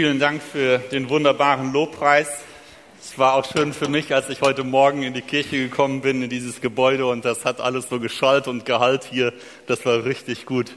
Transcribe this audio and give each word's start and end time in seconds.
Vielen 0.00 0.20
Dank 0.20 0.40
für 0.40 0.78
den 0.78 1.08
wunderbaren 1.08 1.72
Lobpreis. 1.72 2.28
Es 3.02 3.18
war 3.18 3.34
auch 3.34 3.44
schön 3.44 3.72
für 3.72 3.88
mich, 3.88 4.14
als 4.14 4.28
ich 4.28 4.42
heute 4.42 4.62
Morgen 4.62 5.02
in 5.02 5.12
die 5.12 5.22
Kirche 5.22 5.56
gekommen 5.56 6.02
bin, 6.02 6.22
in 6.22 6.30
dieses 6.30 6.60
Gebäude 6.60 7.04
und 7.04 7.24
das 7.24 7.44
hat 7.44 7.60
alles 7.60 7.88
so 7.88 7.98
geschallt 7.98 8.46
und 8.46 8.64
gehalt 8.64 9.08
hier. 9.10 9.32
Das 9.66 9.84
war 9.84 10.04
richtig 10.04 10.46
gut. 10.46 10.76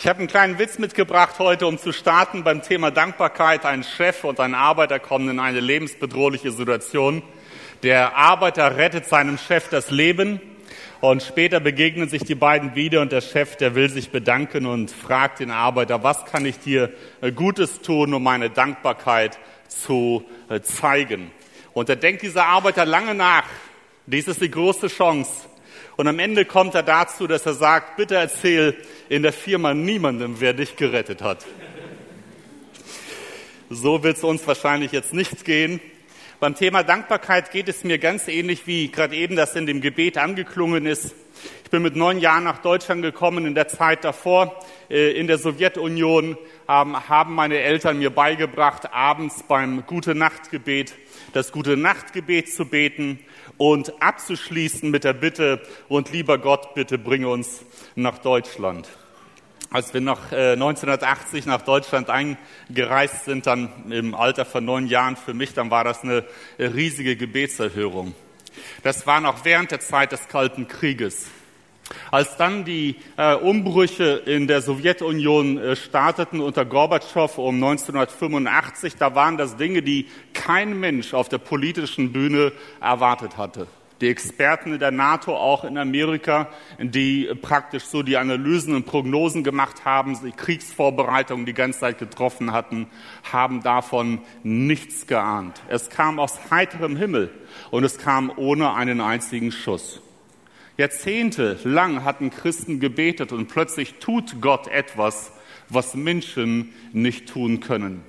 Ich 0.00 0.08
habe 0.08 0.18
einen 0.18 0.26
kleinen 0.26 0.58
Witz 0.58 0.80
mitgebracht 0.80 1.38
heute, 1.38 1.68
um 1.68 1.78
zu 1.78 1.92
starten 1.92 2.42
beim 2.42 2.60
Thema 2.60 2.90
Dankbarkeit. 2.90 3.64
Ein 3.64 3.84
Chef 3.84 4.24
und 4.24 4.40
ein 4.40 4.56
Arbeiter 4.56 4.98
kommen 4.98 5.28
in 5.28 5.38
eine 5.38 5.60
lebensbedrohliche 5.60 6.50
Situation. 6.50 7.22
Der 7.84 8.16
Arbeiter 8.16 8.76
rettet 8.76 9.06
seinem 9.06 9.38
Chef 9.38 9.68
das 9.68 9.92
Leben 9.92 10.40
und 11.00 11.22
später 11.22 11.60
begegnen 11.60 12.08
sich 12.08 12.22
die 12.24 12.34
beiden 12.34 12.74
wieder 12.74 13.00
und 13.00 13.12
der 13.12 13.20
Chef, 13.20 13.56
der 13.56 13.74
will 13.76 13.88
sich 13.88 14.10
bedanken 14.10 14.66
und 14.66 14.90
fragt 14.90 15.38
den 15.38 15.50
Arbeiter, 15.50 16.02
was 16.02 16.24
kann 16.24 16.44
ich 16.44 16.58
dir 16.58 16.92
äh, 17.20 17.30
Gutes 17.30 17.80
tun, 17.80 18.12
um 18.14 18.22
meine 18.22 18.50
Dankbarkeit 18.50 19.38
zu 19.68 20.24
äh, 20.48 20.60
zeigen? 20.60 21.30
Und 21.72 21.88
da 21.88 21.94
denkt 21.94 22.22
dieser 22.22 22.46
Arbeiter 22.46 22.84
lange 22.84 23.14
nach. 23.14 23.44
Dies 24.06 24.26
ist 24.26 24.40
die 24.40 24.50
große 24.50 24.88
Chance. 24.88 25.30
Und 25.96 26.08
am 26.08 26.18
Ende 26.18 26.44
kommt 26.44 26.74
er 26.74 26.82
dazu, 26.82 27.26
dass 27.26 27.46
er 27.46 27.54
sagt, 27.54 27.96
bitte 27.96 28.16
erzähl 28.16 28.76
in 29.08 29.22
der 29.22 29.32
Firma 29.32 29.74
niemandem, 29.74 30.40
wer 30.40 30.52
dich 30.52 30.74
gerettet 30.74 31.22
hat. 31.22 31.44
So 33.70 34.02
wird 34.02 34.16
es 34.16 34.24
uns 34.24 34.46
wahrscheinlich 34.46 34.92
jetzt 34.92 35.12
nicht 35.12 35.44
gehen. 35.44 35.80
Beim 36.40 36.54
Thema 36.54 36.84
Dankbarkeit 36.84 37.50
geht 37.50 37.68
es 37.68 37.82
mir 37.82 37.98
ganz 37.98 38.28
ähnlich, 38.28 38.68
wie 38.68 38.92
gerade 38.92 39.16
eben 39.16 39.34
das 39.34 39.56
in 39.56 39.66
dem 39.66 39.80
Gebet 39.80 40.16
angeklungen 40.16 40.86
ist. 40.86 41.16
Ich 41.64 41.70
bin 41.70 41.82
mit 41.82 41.96
neun 41.96 42.20
Jahren 42.20 42.44
nach 42.44 42.58
Deutschland 42.58 43.02
gekommen. 43.02 43.44
In 43.44 43.56
der 43.56 43.66
Zeit 43.66 44.04
davor 44.04 44.54
äh, 44.88 45.18
in 45.18 45.26
der 45.26 45.38
Sowjetunion 45.38 46.38
ähm, 46.68 47.08
haben 47.08 47.34
meine 47.34 47.58
Eltern 47.58 47.98
mir 47.98 48.10
beigebracht, 48.10 48.92
abends 48.92 49.42
beim 49.48 49.84
Gute-Nacht-Gebet 49.84 50.94
das 51.32 51.50
Gute-Nacht-Gebet 51.50 52.54
zu 52.54 52.66
beten 52.66 53.18
und 53.56 54.00
abzuschließen 54.00 54.88
mit 54.92 55.02
der 55.02 55.14
Bitte, 55.14 55.60
und 55.88 56.12
lieber 56.12 56.38
Gott, 56.38 56.72
bitte 56.74 56.98
bringe 56.98 57.28
uns 57.28 57.64
nach 57.96 58.18
Deutschland 58.18 58.88
als 59.70 59.92
wir 59.92 60.00
noch 60.00 60.32
äh, 60.32 60.52
1980 60.52 61.46
nach 61.46 61.62
Deutschland 61.62 62.08
eingereist 62.10 63.24
sind, 63.24 63.46
dann 63.46 63.90
im 63.90 64.14
Alter 64.14 64.44
von 64.44 64.64
neun 64.64 64.86
Jahren 64.86 65.16
für 65.16 65.34
mich, 65.34 65.52
dann 65.54 65.70
war 65.70 65.84
das 65.84 66.02
eine 66.02 66.24
riesige 66.58 67.16
Gebetserhörung. 67.16 68.14
Das 68.82 69.06
war 69.06 69.20
noch 69.20 69.44
während 69.44 69.70
der 69.70 69.80
Zeit 69.80 70.12
des 70.12 70.28
Kalten 70.28 70.68
Krieges. 70.68 71.26
Als 72.10 72.36
dann 72.36 72.64
die 72.64 72.96
äh, 73.16 73.34
Umbrüche 73.34 74.22
in 74.26 74.46
der 74.46 74.60
Sowjetunion 74.60 75.58
äh, 75.58 75.76
starteten 75.76 76.40
unter 76.40 76.64
Gorbatschow 76.66 77.38
um 77.38 77.54
1985, 77.56 78.96
da 78.96 79.14
waren 79.14 79.38
das 79.38 79.56
Dinge, 79.56 79.82
die 79.82 80.06
kein 80.34 80.78
Mensch 80.78 81.14
auf 81.14 81.28
der 81.28 81.38
politischen 81.38 82.12
Bühne 82.12 82.52
erwartet 82.80 83.38
hatte 83.38 83.68
die 84.00 84.08
Experten 84.08 84.78
der 84.78 84.90
NATO, 84.90 85.36
auch 85.36 85.64
in 85.64 85.76
Amerika, 85.76 86.48
die 86.78 87.28
praktisch 87.40 87.84
so 87.84 88.02
die 88.02 88.16
Analysen 88.16 88.74
und 88.74 88.86
Prognosen 88.86 89.42
gemacht 89.44 89.84
haben, 89.84 90.18
die 90.24 90.32
Kriegsvorbereitungen 90.32 91.46
die 91.46 91.54
ganze 91.54 91.80
Zeit 91.80 91.98
getroffen 91.98 92.52
hatten, 92.52 92.86
haben 93.32 93.62
davon 93.62 94.20
nichts 94.42 95.06
geahnt. 95.06 95.60
Es 95.68 95.90
kam 95.90 96.18
aus 96.18 96.38
heiterem 96.50 96.96
Himmel 96.96 97.30
und 97.70 97.84
es 97.84 97.98
kam 97.98 98.32
ohne 98.36 98.74
einen 98.74 99.00
einzigen 99.00 99.50
Schuss. 99.52 100.00
Jahrzehnte 100.76 101.58
lang 101.64 102.04
hatten 102.04 102.30
Christen 102.30 102.78
gebetet 102.78 103.32
und 103.32 103.48
plötzlich 103.48 103.94
tut 103.94 104.40
Gott 104.40 104.68
etwas, 104.68 105.32
was 105.68 105.94
Menschen 105.94 106.72
nicht 106.92 107.28
tun 107.28 107.58
können. 107.58 108.04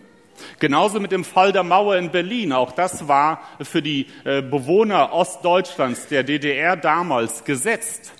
Genauso 0.59 0.99
mit 0.99 1.11
dem 1.11 1.23
Fall 1.23 1.51
der 1.51 1.63
Mauer 1.63 1.97
in 1.97 2.11
Berlin. 2.11 2.53
Auch 2.53 2.71
das 2.71 3.07
war 3.07 3.41
für 3.61 3.81
die 3.81 4.07
äh, 4.23 4.41
Bewohner 4.41 5.13
Ostdeutschlands, 5.13 6.07
der 6.07 6.23
DDR 6.23 6.75
damals 6.75 7.43
gesetzt. 7.43 8.13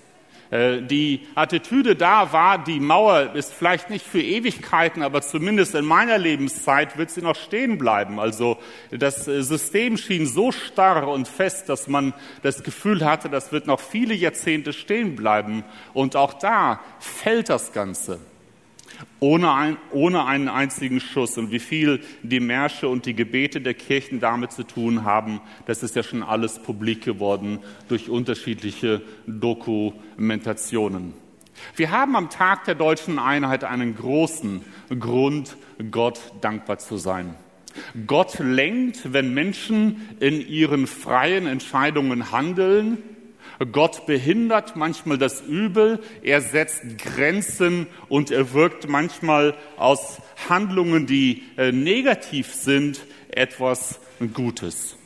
Äh, 0.50 0.82
die 0.82 1.26
Attitüde 1.34 1.94
da 1.94 2.32
war, 2.32 2.62
die 2.62 2.80
Mauer 2.80 3.34
ist 3.34 3.52
vielleicht 3.52 3.88
nicht 3.88 4.04
für 4.04 4.20
Ewigkeiten, 4.20 5.02
aber 5.02 5.22
zumindest 5.22 5.74
in 5.74 5.84
meiner 5.84 6.18
Lebenszeit 6.18 6.98
wird 6.98 7.10
sie 7.10 7.22
noch 7.22 7.36
stehen 7.36 7.78
bleiben. 7.78 8.18
Also 8.18 8.58
das 8.90 9.28
äh, 9.28 9.42
System 9.42 9.96
schien 9.96 10.26
so 10.26 10.50
starr 10.50 11.06
und 11.08 11.28
fest, 11.28 11.68
dass 11.68 11.86
man 11.86 12.12
das 12.42 12.64
Gefühl 12.64 13.04
hatte, 13.04 13.28
das 13.28 13.52
wird 13.52 13.66
noch 13.66 13.80
viele 13.80 14.14
Jahrzehnte 14.14 14.72
stehen 14.72 15.14
bleiben. 15.14 15.64
Und 15.94 16.16
auch 16.16 16.34
da 16.34 16.80
fällt 16.98 17.48
das 17.48 17.72
Ganze 17.72 18.18
ohne, 19.20 19.52
ein, 19.52 19.76
ohne 19.92 20.24
einen 20.24 20.48
einzigen 20.48 21.00
Schuss. 21.00 21.38
Und 21.38 21.50
wie 21.50 21.58
viel 21.58 22.00
die 22.22 22.40
Märsche 22.40 22.88
und 22.88 23.06
die 23.06 23.14
Gebete 23.14 23.60
der 23.60 23.74
Kirchen 23.74 24.20
damit 24.20 24.52
zu 24.52 24.64
tun 24.64 25.04
haben, 25.04 25.40
das 25.66 25.82
ist 25.82 25.96
ja 25.96 26.02
schon 26.02 26.22
alles 26.22 26.58
publik 26.58 27.04
geworden 27.04 27.60
durch 27.88 28.08
unterschiedliche 28.08 29.02
Dokumentationen. 29.26 31.14
Wir 31.76 31.90
haben 31.90 32.16
am 32.16 32.30
Tag 32.30 32.64
der 32.64 32.74
deutschen 32.74 33.18
Einheit 33.18 33.64
einen 33.64 33.94
großen 33.94 34.62
Grund, 34.98 35.56
Gott 35.90 36.20
dankbar 36.40 36.78
zu 36.78 36.96
sein. 36.96 37.34
Gott 38.06 38.38
lenkt, 38.38 39.12
wenn 39.12 39.32
Menschen 39.32 40.08
in 40.18 40.40
ihren 40.46 40.86
freien 40.86 41.46
Entscheidungen 41.46 42.32
handeln, 42.32 42.98
Gott 43.66 44.06
behindert 44.06 44.74
manchmal 44.74 45.18
das 45.18 45.42
Übel, 45.42 46.00
er 46.22 46.40
setzt 46.40 46.82
Grenzen 46.96 47.86
und 48.08 48.30
er 48.30 48.54
wirkt 48.54 48.88
manchmal 48.88 49.54
aus 49.76 50.18
Handlungen, 50.48 51.06
die 51.06 51.42
äh, 51.58 51.70
negativ 51.70 52.54
sind, 52.54 53.04
etwas 53.28 54.00
Gutes. 54.32 54.96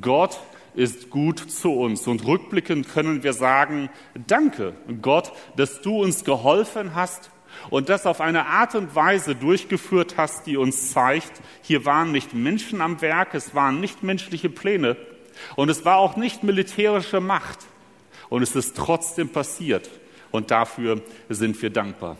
Gott 0.00 0.38
ist 0.74 1.10
gut 1.10 1.40
zu 1.50 1.72
uns. 1.72 2.06
Und 2.06 2.24
rückblickend 2.24 2.88
können 2.88 3.24
wir 3.24 3.32
sagen, 3.32 3.90
danke 4.28 4.74
Gott, 5.02 5.32
dass 5.56 5.80
du 5.80 6.00
uns 6.00 6.24
geholfen 6.24 6.94
hast 6.94 7.30
und 7.68 7.88
das 7.88 8.06
auf 8.06 8.20
eine 8.20 8.46
Art 8.46 8.76
und 8.76 8.94
Weise 8.94 9.34
durchgeführt 9.34 10.14
hast, 10.16 10.46
die 10.46 10.56
uns 10.56 10.92
zeigt, 10.92 11.32
hier 11.62 11.84
waren 11.84 12.12
nicht 12.12 12.32
Menschen 12.32 12.80
am 12.80 13.00
Werk, 13.00 13.34
es 13.34 13.56
waren 13.56 13.80
nicht 13.80 14.04
menschliche 14.04 14.50
Pläne 14.50 14.96
und 15.56 15.68
es 15.68 15.84
war 15.84 15.96
auch 15.96 16.16
nicht 16.16 16.44
militärische 16.44 17.20
Macht 17.20 17.66
und 18.28 18.42
es 18.42 18.54
ist 18.54 18.76
trotzdem 18.76 19.30
passiert. 19.30 19.90
Und 20.30 20.50
dafür 20.50 21.00
sind 21.28 21.60
wir 21.62 21.70
dankbar. 21.70 22.16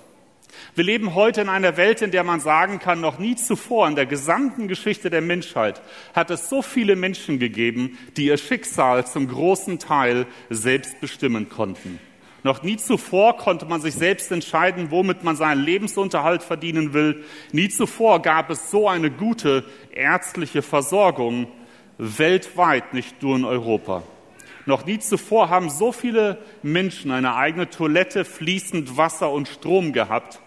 Wir 0.74 0.84
leben 0.84 1.14
heute 1.14 1.42
in 1.42 1.48
einer 1.48 1.76
Welt, 1.76 2.02
in 2.02 2.10
der 2.10 2.24
man 2.24 2.40
sagen 2.40 2.78
kann, 2.78 3.00
noch 3.00 3.18
nie 3.18 3.36
zuvor 3.36 3.86
in 3.86 3.96
der 3.96 4.06
gesamten 4.06 4.66
Geschichte 4.68 5.10
der 5.10 5.20
Menschheit 5.20 5.82
hat 6.14 6.30
es 6.30 6.48
so 6.48 6.62
viele 6.62 6.96
Menschen 6.96 7.38
gegeben, 7.38 7.98
die 8.16 8.26
ihr 8.26 8.38
Schicksal 8.38 9.06
zum 9.06 9.28
großen 9.28 9.78
Teil 9.78 10.26
selbst 10.50 11.00
bestimmen 11.00 11.48
konnten. 11.48 12.00
Noch 12.44 12.62
nie 12.62 12.76
zuvor 12.76 13.36
konnte 13.36 13.66
man 13.66 13.80
sich 13.80 13.94
selbst 13.94 14.30
entscheiden, 14.30 14.90
womit 14.90 15.24
man 15.24 15.36
seinen 15.36 15.62
Lebensunterhalt 15.62 16.42
verdienen 16.42 16.94
will. 16.94 17.24
Nie 17.52 17.68
zuvor 17.68 18.22
gab 18.22 18.48
es 18.50 18.70
so 18.70 18.88
eine 18.88 19.10
gute 19.10 19.64
ärztliche 19.92 20.62
Versorgung 20.62 21.48
weltweit, 21.98 22.94
nicht 22.94 23.22
nur 23.22 23.36
in 23.36 23.44
Europa. 23.44 24.04
Noch 24.68 24.84
nie 24.84 24.98
zuvor 24.98 25.48
haben 25.48 25.70
so 25.70 25.92
viele 25.92 26.36
Menschen 26.62 27.10
eine 27.10 27.34
eigene 27.36 27.70
Toilette, 27.70 28.26
fließend 28.26 28.98
Wasser 28.98 29.32
und 29.32 29.48
Strom 29.48 29.94
gehabt. 29.94 30.40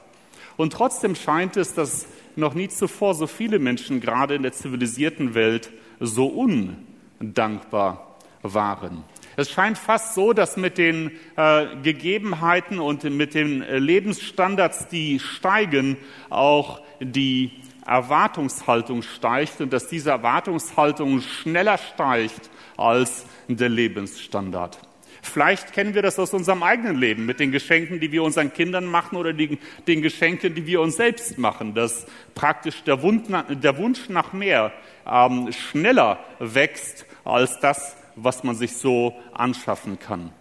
Und 0.58 0.74
trotzdem 0.74 1.16
scheint 1.16 1.58
es, 1.58 1.74
dass 1.74 2.06
noch 2.36 2.54
nie 2.54 2.68
zuvor 2.68 3.16
so 3.16 3.26
viele 3.26 3.58
Menschen 3.58 4.00
gerade 4.00 4.36
in 4.36 4.44
der 4.44 4.52
zivilisierten 4.52 5.34
Welt 5.34 5.72
so 6.00 6.28
undankbar 6.28 8.20
waren. 8.44 9.04
Es 9.38 9.50
scheint 9.50 9.80
fast 9.80 10.14
so, 10.14 10.34
dass 10.34 10.56
mit 10.56 10.78
den 10.78 11.14
äh, 11.36 11.66
Gegebenheiten 11.82 12.78
und 12.78 13.04
mit 13.06 13.34
den 13.34 13.64
äh, 13.64 13.80
Lebensstandards, 13.80 14.88
die 14.88 15.18
steigen, 15.18 15.98
auch 16.30 16.82
die 17.00 17.54
Erwartungshaltung 17.92 19.02
steigt 19.02 19.60
und 19.60 19.74
dass 19.74 19.88
diese 19.88 20.12
Erwartungshaltung 20.12 21.20
schneller 21.22 21.78
steigt 21.78 22.50
als 22.78 23.26
der 23.48 23.70
Lebensstandard. 23.70 24.80
Vielleicht 25.22 25.74
kennen 25.74 25.94
wir 25.94 26.02
das 26.02 26.18
aus 26.18 26.34
unserem 26.34 26.64
eigenen 26.64 26.96
Leben 26.96 27.26
mit 27.26 27.40
den 27.40 27.52
Geschenken, 27.52 28.00
die 28.00 28.12
wir 28.12 28.24
unseren 28.24 28.54
Kindern 28.54 28.86
machen 28.86 29.18
oder 29.18 29.34
die, 29.34 29.60
den 29.88 30.02
Geschenken, 30.02 30.56
die 30.56 30.66
wir 30.66 30.82
uns 30.82 30.96
selbst 30.96 31.38
machen, 31.38 31.76
dass 31.76 32.08
praktisch 32.34 32.84
der, 32.84 33.02
Wunsch, 33.04 33.28
der 33.50 33.78
Wunsch 33.78 34.10
nach 34.10 34.34
mehr 34.34 34.72
ähm, 35.06 35.52
schneller 35.52 36.20
wächst 36.40 37.06
als 37.24 37.60
das, 37.60 37.96
was 38.16 38.44
man 38.44 38.56
sich 38.56 38.78
so 38.78 39.16
anschaffen 39.34 40.00
kann. 40.00 40.32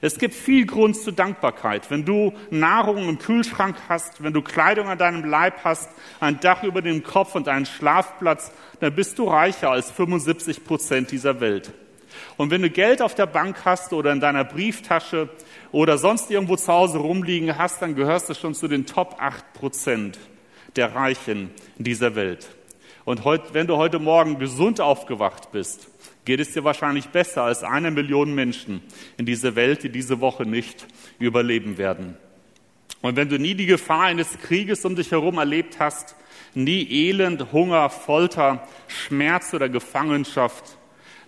Es 0.00 0.18
gibt 0.18 0.34
viel 0.34 0.64
Grund 0.64 0.96
zur 0.96 1.12
Dankbarkeit. 1.12 1.90
Wenn 1.90 2.04
du 2.04 2.32
Nahrung 2.50 3.08
im 3.08 3.18
Kühlschrank 3.18 3.76
hast, 3.88 4.22
wenn 4.22 4.32
du 4.32 4.42
Kleidung 4.42 4.88
an 4.88 4.98
deinem 4.98 5.24
Leib 5.24 5.64
hast, 5.64 5.90
ein 6.20 6.38
Dach 6.40 6.62
über 6.62 6.82
dem 6.82 7.02
Kopf 7.02 7.34
und 7.34 7.48
einen 7.48 7.66
Schlafplatz, 7.66 8.52
dann 8.80 8.94
bist 8.94 9.18
du 9.18 9.24
reicher 9.24 9.70
als 9.70 9.90
75 9.90 10.64
Prozent 10.64 11.10
dieser 11.10 11.40
Welt. 11.40 11.72
Und 12.36 12.50
wenn 12.50 12.62
du 12.62 12.70
Geld 12.70 13.02
auf 13.02 13.14
der 13.14 13.26
Bank 13.26 13.64
hast 13.64 13.92
oder 13.92 14.12
in 14.12 14.20
deiner 14.20 14.44
Brieftasche 14.44 15.28
oder 15.72 15.98
sonst 15.98 16.30
irgendwo 16.30 16.56
zu 16.56 16.72
Hause 16.72 16.98
rumliegen 16.98 17.58
hast, 17.58 17.82
dann 17.82 17.94
gehörst 17.94 18.28
du 18.28 18.34
schon 18.34 18.54
zu 18.54 18.68
den 18.68 18.86
Top 18.86 19.16
8 19.18 19.52
Prozent 19.52 20.18
der 20.76 20.94
Reichen 20.94 21.50
dieser 21.76 22.14
Welt. 22.14 22.48
Und 23.04 23.24
wenn 23.52 23.66
du 23.66 23.76
heute 23.76 23.98
Morgen 23.98 24.38
gesund 24.38 24.80
aufgewacht 24.80 25.50
bist, 25.50 25.88
geht 26.28 26.40
es 26.40 26.52
dir 26.52 26.62
wahrscheinlich 26.62 27.08
besser 27.08 27.44
als 27.44 27.62
eine 27.62 27.90
Million 27.90 28.34
Menschen 28.34 28.82
in 29.16 29.24
dieser 29.24 29.56
Welt, 29.56 29.82
die 29.82 29.88
diese 29.88 30.20
Woche 30.20 30.44
nicht 30.44 30.86
überleben 31.18 31.78
werden. 31.78 32.18
Und 33.00 33.16
wenn 33.16 33.30
du 33.30 33.38
nie 33.38 33.54
die 33.54 33.64
Gefahr 33.64 34.02
eines 34.02 34.36
Krieges 34.38 34.84
um 34.84 34.94
dich 34.94 35.10
herum 35.10 35.38
erlebt 35.38 35.80
hast, 35.80 36.16
nie 36.54 36.86
Elend, 36.86 37.50
Hunger, 37.50 37.88
Folter, 37.88 38.68
Schmerz 38.88 39.54
oder 39.54 39.70
Gefangenschaft, 39.70 40.76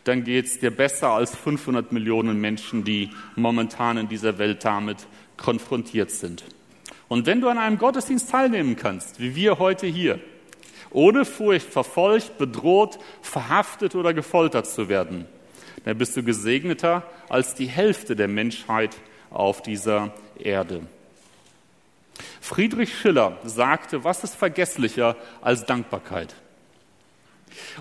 dann 0.05 0.23
geht 0.23 0.45
es 0.45 0.61
dir 0.61 0.71
besser 0.71 1.09
als 1.09 1.35
500 1.35 1.93
Millionen 1.93 2.39
Menschen, 2.39 2.85
die 2.85 3.09
momentan 3.37 3.97
in 3.97 4.07
dieser 4.07 4.37
Welt 4.37 4.67
damit 4.67 5.07
konfrontiert 5.39 6.11
sind. 6.11 6.45
Und 7.09 7.25
wenn 7.25 7.41
du 7.41 7.49
an 7.49 7.57
einem 7.57 7.79
Gottesdienst 7.79 8.31
teilnehmen 8.31 8.77
kannst, 8.77 9.19
wie 9.19 9.35
wir 9.35 9.59
heute 9.59 9.87
hier, 9.87 10.21
ohne 10.91 11.25
Furcht 11.25 11.69
verfolgt, 11.69 12.39
bedroht, 12.39 12.99
verhaftet 13.23 13.95
oder 13.95 14.15
gefoltert 14.15 14.67
zu 14.67 14.89
werden, 14.89 15.27
dann 15.85 15.99
bist 15.99 16.17
du 16.17 16.23
gesegneter 16.23 17.05
als 17.29 17.55
die 17.55 17.67
Hälfte 17.67 18.17
der 18.17 18.29
Menschheit 18.29 18.97
auf 19.31 19.63
dieser 19.63 20.13
Erde. 20.39 20.83
Friedrich 22.41 22.99
Schiller 22.99 23.39
sagte, 23.45 24.05
was 24.05 24.25
ist 24.25 24.35
vergesslicher 24.35 25.17
als 25.41 25.65
Dankbarkeit? 25.65 26.35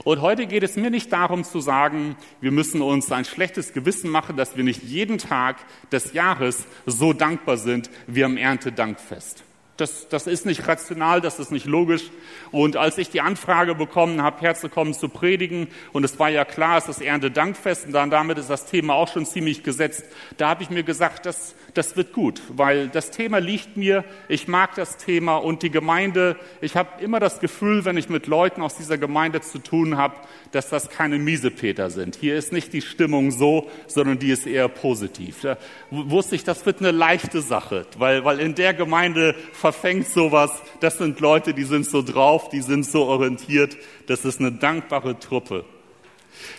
Und 0.03 0.21
heute 0.21 0.47
geht 0.47 0.63
es 0.63 0.75
mir 0.75 0.89
nicht 0.89 1.11
darum 1.11 1.43
zu 1.43 1.59
sagen, 1.59 2.15
wir 2.41 2.51
müssen 2.51 2.81
uns 2.81 3.11
ein 3.11 3.25
schlechtes 3.25 3.73
Gewissen 3.73 4.09
machen, 4.09 4.35
dass 4.35 4.57
wir 4.57 4.63
nicht 4.63 4.83
jeden 4.83 5.17
Tag 5.17 5.57
des 5.91 6.13
Jahres 6.13 6.65
so 6.85 7.13
dankbar 7.13 7.57
sind 7.57 7.89
wie 8.07 8.23
am 8.23 8.37
Erntedankfest. 8.37 9.43
Das, 9.79 10.07
das 10.09 10.27
ist 10.27 10.45
nicht 10.45 10.67
rational, 10.67 11.21
das 11.21 11.39
ist 11.39 11.51
nicht 11.51 11.65
logisch. 11.65 12.03
Und 12.51 12.77
als 12.77 12.97
ich 12.97 13.09
die 13.09 13.21
Anfrage 13.21 13.75
bekommen 13.75 14.21
habe, 14.21 14.41
herzukommen 14.41 14.93
zu 14.93 15.09
predigen, 15.09 15.67
und 15.93 16.03
es 16.03 16.19
war 16.19 16.29
ja 16.29 16.45
klar, 16.45 16.77
es 16.77 16.87
ist 16.87 17.01
Erntedankfest, 17.01 17.87
und 17.87 17.93
dann 17.93 18.09
damit 18.09 18.37
ist 18.37 18.49
das 18.49 18.65
Thema 18.65 18.95
auch 18.95 19.07
schon 19.07 19.25
ziemlich 19.25 19.63
gesetzt, 19.63 20.03
da 20.37 20.49
habe 20.49 20.63
ich 20.63 20.69
mir 20.69 20.83
gesagt, 20.83 21.25
das, 21.25 21.55
das 21.73 21.95
wird 21.95 22.13
gut, 22.13 22.41
weil 22.49 22.87
das 22.89 23.11
Thema 23.11 23.39
liegt 23.39 23.77
mir, 23.77 24.03
ich 24.27 24.47
mag 24.47 24.75
das 24.75 24.97
Thema 24.97 25.37
und 25.37 25.63
die 25.63 25.69
Gemeinde, 25.69 26.35
ich 26.61 26.75
habe 26.75 27.03
immer 27.03 27.19
das 27.19 27.39
Gefühl, 27.39 27.85
wenn 27.85 27.97
ich 27.97 28.09
mit 28.09 28.27
Leuten 28.27 28.61
aus 28.61 28.75
dieser 28.75 28.97
Gemeinde 28.97 29.41
zu 29.41 29.59
tun 29.59 29.97
habe, 29.97 30.15
dass 30.51 30.69
das 30.69 30.89
keine 30.89 31.19
Miesepeter 31.19 31.89
sind. 31.89 32.15
Hier 32.15 32.35
ist 32.35 32.51
nicht 32.51 32.73
die 32.73 32.81
Stimmung 32.81 33.31
so, 33.31 33.69
sondern 33.87 34.19
die 34.19 34.31
ist 34.31 34.47
eher 34.47 34.67
positiv. 34.67 35.41
Da 35.41 35.57
wusste 35.91 36.35
ich, 36.35 36.43
das 36.43 36.65
wird 36.65 36.79
eine 36.79 36.91
leichte 36.91 37.41
Sache, 37.41 37.85
weil, 37.97 38.25
weil 38.25 38.39
in 38.39 38.55
der 38.55 38.73
Gemeinde 38.73 39.35
verfängt 39.53 40.07
sowas, 40.07 40.51
das 40.79 40.97
sind 40.97 41.19
Leute, 41.19 41.53
die 41.53 41.63
sind 41.63 41.85
so 41.85 42.01
drauf, 42.01 42.49
die 42.49 42.61
sind 42.61 42.85
so 42.85 43.05
orientiert, 43.05 43.77
das 44.07 44.25
ist 44.25 44.39
eine 44.39 44.51
dankbare 44.51 45.19
Truppe. 45.19 45.65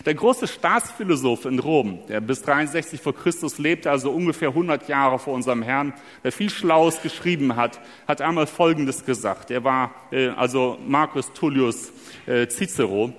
Der 0.05 0.13
große 0.13 0.47
Staatsphilosoph 0.47 1.45
in 1.45 1.59
Rom, 1.59 1.99
der 2.07 2.21
bis 2.21 2.41
63 2.41 3.01
vor 3.01 3.15
Christus 3.15 3.57
lebte, 3.57 3.91
also 3.91 4.11
ungefähr 4.11 4.49
100 4.49 4.87
Jahre 4.87 5.19
vor 5.19 5.33
unserem 5.33 5.61
Herrn, 5.61 5.93
der 6.23 6.31
viel 6.31 6.49
Schlaues 6.49 7.01
geschrieben 7.01 7.55
hat, 7.55 7.79
hat 8.07 8.21
einmal 8.21 8.47
Folgendes 8.47 9.05
gesagt. 9.05 9.51
Er 9.51 9.63
war 9.63 9.91
äh, 10.11 10.29
also 10.29 10.77
Marcus 10.85 11.31
Tullius 11.33 11.91
äh, 12.25 12.47
Cicero 12.47 13.13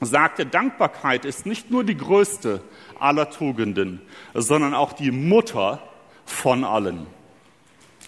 sagte, 0.00 0.46
Dankbarkeit 0.46 1.24
ist 1.24 1.46
nicht 1.46 1.70
nur 1.70 1.84
die 1.84 1.96
größte 1.96 2.60
aller 2.98 3.30
Tugenden, 3.30 4.00
sondern 4.34 4.74
auch 4.74 4.92
die 4.92 5.10
Mutter 5.10 5.82
von 6.26 6.64
allen. 6.64 7.06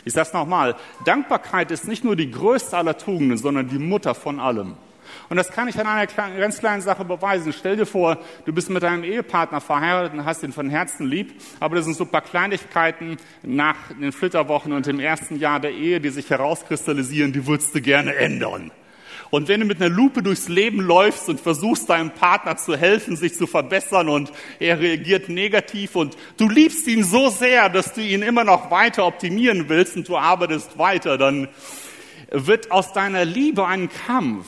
Ich 0.05 0.13
sage 0.13 0.29
es 0.29 0.33
nochmal, 0.33 0.77
Dankbarkeit 1.05 1.71
ist 1.71 1.89
nicht 1.89 2.05
nur 2.05 2.17
die 2.17 2.31
größte 2.31 2.77
aller 2.77 2.97
Tugenden, 2.97 3.39
sondern 3.39 3.69
die 3.69 3.79
Mutter 3.79 4.15
von 4.15 4.39
allem. 4.39 4.77
Und 5.29 5.37
das 5.37 5.51
kann 5.51 5.69
ich 5.69 5.79
an 5.79 5.87
einer 5.87 6.07
ganz 6.07 6.59
kleinen 6.59 6.83
Sache 6.83 7.05
beweisen. 7.05 7.53
Stell 7.53 7.77
dir 7.77 7.87
vor, 7.87 8.19
du 8.45 8.53
bist 8.53 8.71
mit 8.71 8.83
deinem 8.83 9.05
Ehepartner 9.05 9.61
verheiratet 9.61 10.13
und 10.15 10.25
hast 10.25 10.43
ihn 10.43 10.53
von 10.53 10.71
Herzen 10.71 11.07
lieb, 11.07 11.35
aber 11.61 11.77
das 11.77 11.85
sind 11.85 11.97
so 11.97 12.05
ein 12.05 12.11
paar 12.11 12.23
Kleinigkeiten 12.23 13.17
nach 13.43 13.77
den 14.01 14.13
Flitterwochen 14.13 14.73
und 14.73 14.87
dem 14.87 15.01
ersten 15.01 15.37
Jahr 15.37 15.61
der 15.61 15.73
Ehe, 15.73 16.01
die 16.01 16.11
sich 16.11 16.31
herauskristallisieren, 16.31 17.33
die 17.33 17.47
würdest 17.47 17.75
du 17.75 17.81
gerne 17.81 18.15
ändern. 18.15 18.71
Und 19.31 19.49
wenn 19.49 19.61
du 19.61 19.67
mit 19.67 19.81
einer 19.81 19.95
Lupe 19.95 20.23
durchs 20.23 20.49
Leben 20.49 20.81
läufst 20.81 21.29
und 21.29 21.41
versuchst 21.41 21.91
deinem 21.91 22.11
Partner 22.11 22.57
zu 22.57 22.77
helfen, 22.77 23.17
sich 23.17 23.35
zu 23.35 23.47
verbessern 23.47 24.09
und 24.09 24.33
er 24.61 24.79
reagiert 24.81 25.29
negativ 25.29 25.97
und 25.97 26.17
du 26.37 26.49
liebst 26.49 26.87
ihn 26.87 27.03
so 27.03 27.29
sehr, 27.29 27.69
dass 27.69 27.93
du 27.93 28.01
ihn 28.03 28.23
immer 28.23 28.45
noch 28.45 28.71
weiter 28.71 29.07
optimieren 29.07 29.69
willst 29.69 29.97
und 29.97 30.09
du 30.09 30.17
arbeitest 30.17 30.79
weiter, 30.79 31.19
dann 31.19 31.49
wird 32.31 32.71
aus 32.71 32.93
deiner 32.93 33.25
Liebe 33.25 33.67
ein 33.67 33.89
Kampf. 34.07 34.47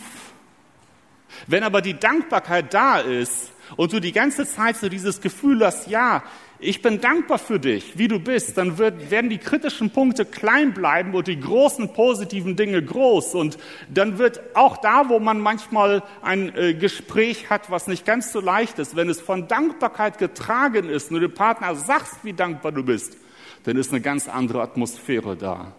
Wenn 1.46 1.62
aber 1.62 1.82
die 1.82 1.98
Dankbarkeit 1.98 2.72
da 2.74 2.98
ist 2.98 3.52
und 3.76 3.92
du 3.92 4.00
die 4.00 4.12
ganze 4.12 4.46
Zeit 4.46 4.76
so 4.76 4.88
dieses 4.88 5.20
Gefühl 5.20 5.64
hast, 5.64 5.88
ja, 5.88 6.22
ich 6.60 6.82
bin 6.82 7.00
dankbar 7.00 7.38
für 7.38 7.60
dich, 7.60 7.96
wie 7.98 8.08
du 8.08 8.18
bist, 8.18 8.58
dann 8.58 8.78
wird, 8.78 9.12
werden 9.12 9.30
die 9.30 9.38
kritischen 9.38 9.90
Punkte 9.90 10.24
klein 10.24 10.74
bleiben 10.74 11.14
und 11.14 11.28
die 11.28 11.38
großen 11.38 11.92
positiven 11.92 12.56
Dinge 12.56 12.82
groß. 12.82 13.36
Und 13.36 13.58
dann 13.88 14.18
wird 14.18 14.40
auch 14.54 14.78
da, 14.78 15.08
wo 15.08 15.20
man 15.20 15.38
manchmal 15.38 16.02
ein 16.20 16.54
äh, 16.56 16.74
Gespräch 16.74 17.48
hat, 17.48 17.70
was 17.70 17.86
nicht 17.86 18.04
ganz 18.04 18.32
so 18.32 18.40
leicht 18.40 18.80
ist, 18.80 18.96
wenn 18.96 19.08
es 19.08 19.20
von 19.20 19.46
Dankbarkeit 19.46 20.18
getragen 20.18 20.88
ist 20.88 21.10
und 21.10 21.20
du 21.20 21.28
dem 21.28 21.34
Partner 21.34 21.76
sagst, 21.76 22.24
wie 22.24 22.32
dankbar 22.32 22.72
du 22.72 22.82
bist, 22.82 23.16
dann 23.62 23.76
ist 23.76 23.92
eine 23.92 24.00
ganz 24.00 24.28
andere 24.28 24.62
Atmosphäre 24.62 25.36
da. 25.36 25.72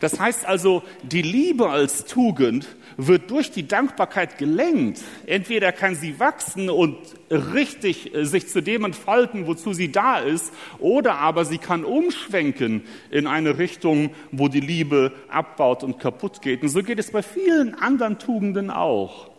Das 0.00 0.18
heißt 0.18 0.46
also, 0.46 0.82
die 1.02 1.22
Liebe 1.22 1.70
als 1.70 2.04
Tugend 2.04 2.66
wird 2.96 3.30
durch 3.30 3.50
die 3.50 3.66
Dankbarkeit 3.66 4.38
gelenkt. 4.38 5.00
Entweder 5.26 5.72
kann 5.72 5.94
sie 5.94 6.18
wachsen 6.18 6.68
und 6.70 6.96
richtig 7.30 8.14
äh, 8.14 8.24
sich 8.24 8.48
zu 8.48 8.62
dem 8.62 8.84
entfalten, 8.84 9.46
wozu 9.46 9.72
sie 9.72 9.92
da 9.92 10.18
ist, 10.18 10.52
oder 10.78 11.18
aber 11.18 11.44
sie 11.44 11.58
kann 11.58 11.84
umschwenken 11.84 12.82
in 13.10 13.26
eine 13.26 13.58
Richtung, 13.58 14.10
wo 14.32 14.48
die 14.48 14.60
Liebe 14.60 15.12
abbaut 15.28 15.82
und 15.84 15.98
kaputt 15.98 16.42
geht. 16.42 16.62
Und 16.62 16.68
so 16.68 16.82
geht 16.82 16.98
es 16.98 17.10
bei 17.10 17.22
vielen 17.22 17.74
anderen 17.74 18.18
Tugenden 18.18 18.70
auch. 18.70 19.29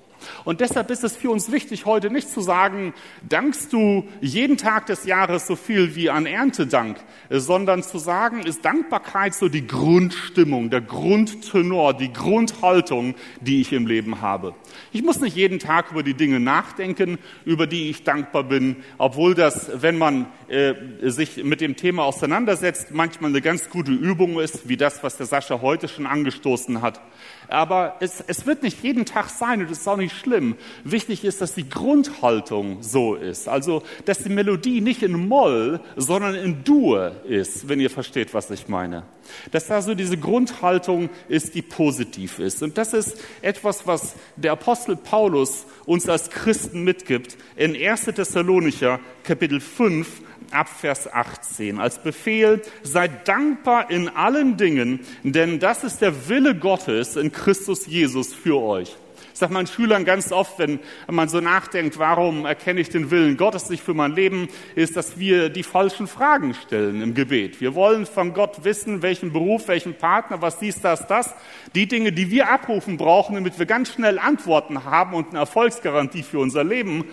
Und 0.43 0.61
deshalb 0.61 0.89
ist 0.91 1.03
es 1.03 1.15
für 1.15 1.29
uns 1.29 1.51
wichtig, 1.51 1.85
heute 1.85 2.09
nicht 2.09 2.29
zu 2.29 2.41
sagen, 2.41 2.93
dankst 3.27 3.73
du 3.73 4.07
jeden 4.21 4.57
Tag 4.57 4.85
des 4.87 5.05
Jahres 5.05 5.47
so 5.47 5.55
viel 5.55 5.95
wie 5.95 6.09
an 6.09 6.25
Erntedank, 6.25 6.97
sondern 7.29 7.83
zu 7.83 7.97
sagen, 7.97 8.41
ist 8.41 8.65
Dankbarkeit 8.65 9.33
so 9.33 9.49
die 9.49 9.67
Grundstimmung, 9.67 10.69
der 10.69 10.81
Grundtenor, 10.81 11.93
die 11.93 12.11
Grundhaltung, 12.11 13.15
die 13.39 13.61
ich 13.61 13.73
im 13.73 13.87
Leben 13.87 14.21
habe. 14.21 14.55
Ich 14.91 15.03
muss 15.03 15.19
nicht 15.19 15.35
jeden 15.35 15.59
Tag 15.59 15.91
über 15.91 16.03
die 16.03 16.13
Dinge 16.13 16.39
nachdenken, 16.39 17.17
über 17.45 17.67
die 17.67 17.89
ich 17.89 18.03
dankbar 18.03 18.43
bin, 18.43 18.77
obwohl 18.97 19.35
das, 19.35 19.71
wenn 19.81 19.97
man 19.97 20.27
äh, 20.51 20.75
sich 21.03 21.43
mit 21.45 21.61
dem 21.61 21.77
Thema 21.77 22.03
auseinandersetzt, 22.03 22.87
manchmal 22.91 23.29
eine 23.29 23.41
ganz 23.41 23.69
gute 23.69 23.91
Übung 23.91 24.37
ist, 24.37 24.67
wie 24.67 24.75
das, 24.75 25.01
was 25.01 25.15
der 25.15 25.25
Sascha 25.25 25.61
heute 25.61 25.87
schon 25.87 26.05
angestoßen 26.05 26.81
hat. 26.81 26.99
Aber 27.47 27.95
es, 28.01 28.21
es 28.27 28.45
wird 28.45 28.61
nicht 28.61 28.83
jeden 28.83 29.05
Tag 29.05 29.29
sein 29.29 29.61
und 29.61 29.71
es 29.71 29.79
ist 29.79 29.87
auch 29.87 29.95
nicht 29.95 30.13
schlimm. 30.13 30.55
Wichtig 30.83 31.23
ist, 31.23 31.39
dass 31.39 31.55
die 31.55 31.69
Grundhaltung 31.69 32.83
so 32.83 33.15
ist. 33.15 33.47
Also, 33.47 33.83
dass 34.03 34.19
die 34.19 34.29
Melodie 34.29 34.81
nicht 34.81 35.03
in 35.03 35.27
Moll, 35.27 35.79
sondern 35.95 36.35
in 36.35 36.65
Dur 36.65 37.15
ist, 37.25 37.69
wenn 37.69 37.79
ihr 37.79 37.89
versteht, 37.89 38.33
was 38.33 38.51
ich 38.51 38.67
meine. 38.67 39.03
Dass 39.51 39.67
da 39.67 39.81
so 39.81 39.95
diese 39.95 40.17
Grundhaltung 40.17 41.09
ist, 41.29 41.55
die 41.55 41.61
positiv 41.61 42.39
ist. 42.39 42.61
Und 42.61 42.77
das 42.77 42.93
ist 42.93 43.17
etwas, 43.41 43.87
was 43.87 44.15
der 44.35 44.51
Apostel 44.51 44.97
Paulus 44.97 45.65
uns 45.85 46.09
als 46.09 46.29
Christen 46.29 46.83
mitgibt 46.83 47.37
in 47.55 47.73
1. 47.73 48.05
Thessalonicher 48.05 48.99
Kapitel 49.23 49.61
5 49.61 50.07
ab 50.53 50.69
Vers 50.69 51.11
18 51.11 51.79
als 51.79 51.99
Befehl, 51.99 52.61
seid 52.83 53.27
dankbar 53.27 53.89
in 53.89 54.09
allen 54.09 54.57
Dingen, 54.57 54.99
denn 55.23 55.59
das 55.59 55.83
ist 55.83 56.01
der 56.01 56.29
Wille 56.29 56.55
Gottes 56.55 57.15
in 57.15 57.31
Christus 57.31 57.85
Jesus 57.87 58.33
für 58.33 58.61
euch. 58.61 58.95
Ich 59.33 59.39
sage 59.39 59.53
meinen 59.53 59.67
Schülern 59.67 60.05
ganz 60.05 60.31
oft, 60.31 60.59
wenn 60.59 60.79
man 61.09 61.29
so 61.29 61.39
nachdenkt, 61.39 61.97
warum 61.97 62.45
erkenne 62.45 62.81
ich 62.81 62.89
den 62.89 63.11
Willen 63.11 63.37
Gottes 63.37 63.69
nicht 63.69 63.83
für 63.83 63.93
mein 63.93 64.13
Leben, 64.13 64.49
ist, 64.75 64.97
dass 64.97 65.17
wir 65.17 65.49
die 65.49 65.63
falschen 65.63 66.07
Fragen 66.07 66.53
stellen 66.53 67.01
im 67.01 67.13
Gebet. 67.13 67.61
Wir 67.61 67.73
wollen 67.73 68.05
von 68.05 68.33
Gott 68.33 68.63
wissen, 68.63 69.01
welchen 69.01 69.31
Beruf, 69.31 69.67
welchen 69.67 69.95
Partner, 69.95 70.41
was 70.41 70.59
dies, 70.59 70.81
das, 70.81 71.07
das. 71.07 71.33
Die 71.75 71.87
Dinge, 71.87 72.11
die 72.11 72.29
wir 72.29 72.49
abrufen 72.49 72.97
brauchen, 72.97 73.35
damit 73.35 73.57
wir 73.57 73.65
ganz 73.65 73.93
schnell 73.93 74.19
Antworten 74.19 74.83
haben 74.83 75.13
und 75.13 75.29
eine 75.29 75.39
Erfolgsgarantie 75.39 76.23
für 76.23 76.39
unser 76.39 76.63
Leben. 76.63 77.05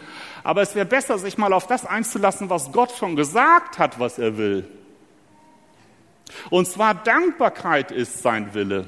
Aber 0.48 0.62
es 0.62 0.74
wäre 0.74 0.86
besser, 0.86 1.18
sich 1.18 1.36
mal 1.36 1.52
auf 1.52 1.66
das 1.66 1.84
einzulassen, 1.84 2.48
was 2.48 2.72
Gott 2.72 2.92
schon 2.92 3.16
gesagt 3.16 3.78
hat, 3.78 4.00
was 4.00 4.18
er 4.18 4.38
will. 4.38 4.66
Und 6.48 6.66
zwar 6.66 6.94
Dankbarkeit 6.94 7.92
ist 7.92 8.22
sein 8.22 8.54
Wille. 8.54 8.86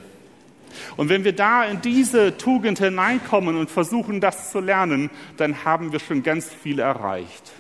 Und 0.97 1.11
wenn 1.11 1.23
wir 1.23 1.35
da 1.35 1.65
in 1.65 1.83
diese 1.83 2.39
Tugend 2.39 2.79
hineinkommen 2.79 3.57
und 3.59 3.69
versuchen, 3.69 4.23
das 4.23 4.53
zu 4.53 4.61
lernen, 4.61 5.11
dann 5.37 5.67
haben 5.67 5.93
wir 5.93 6.01
schon 6.01 6.23
ganz 6.23 6.49
viel 6.49 6.79
erreicht. 6.79 7.53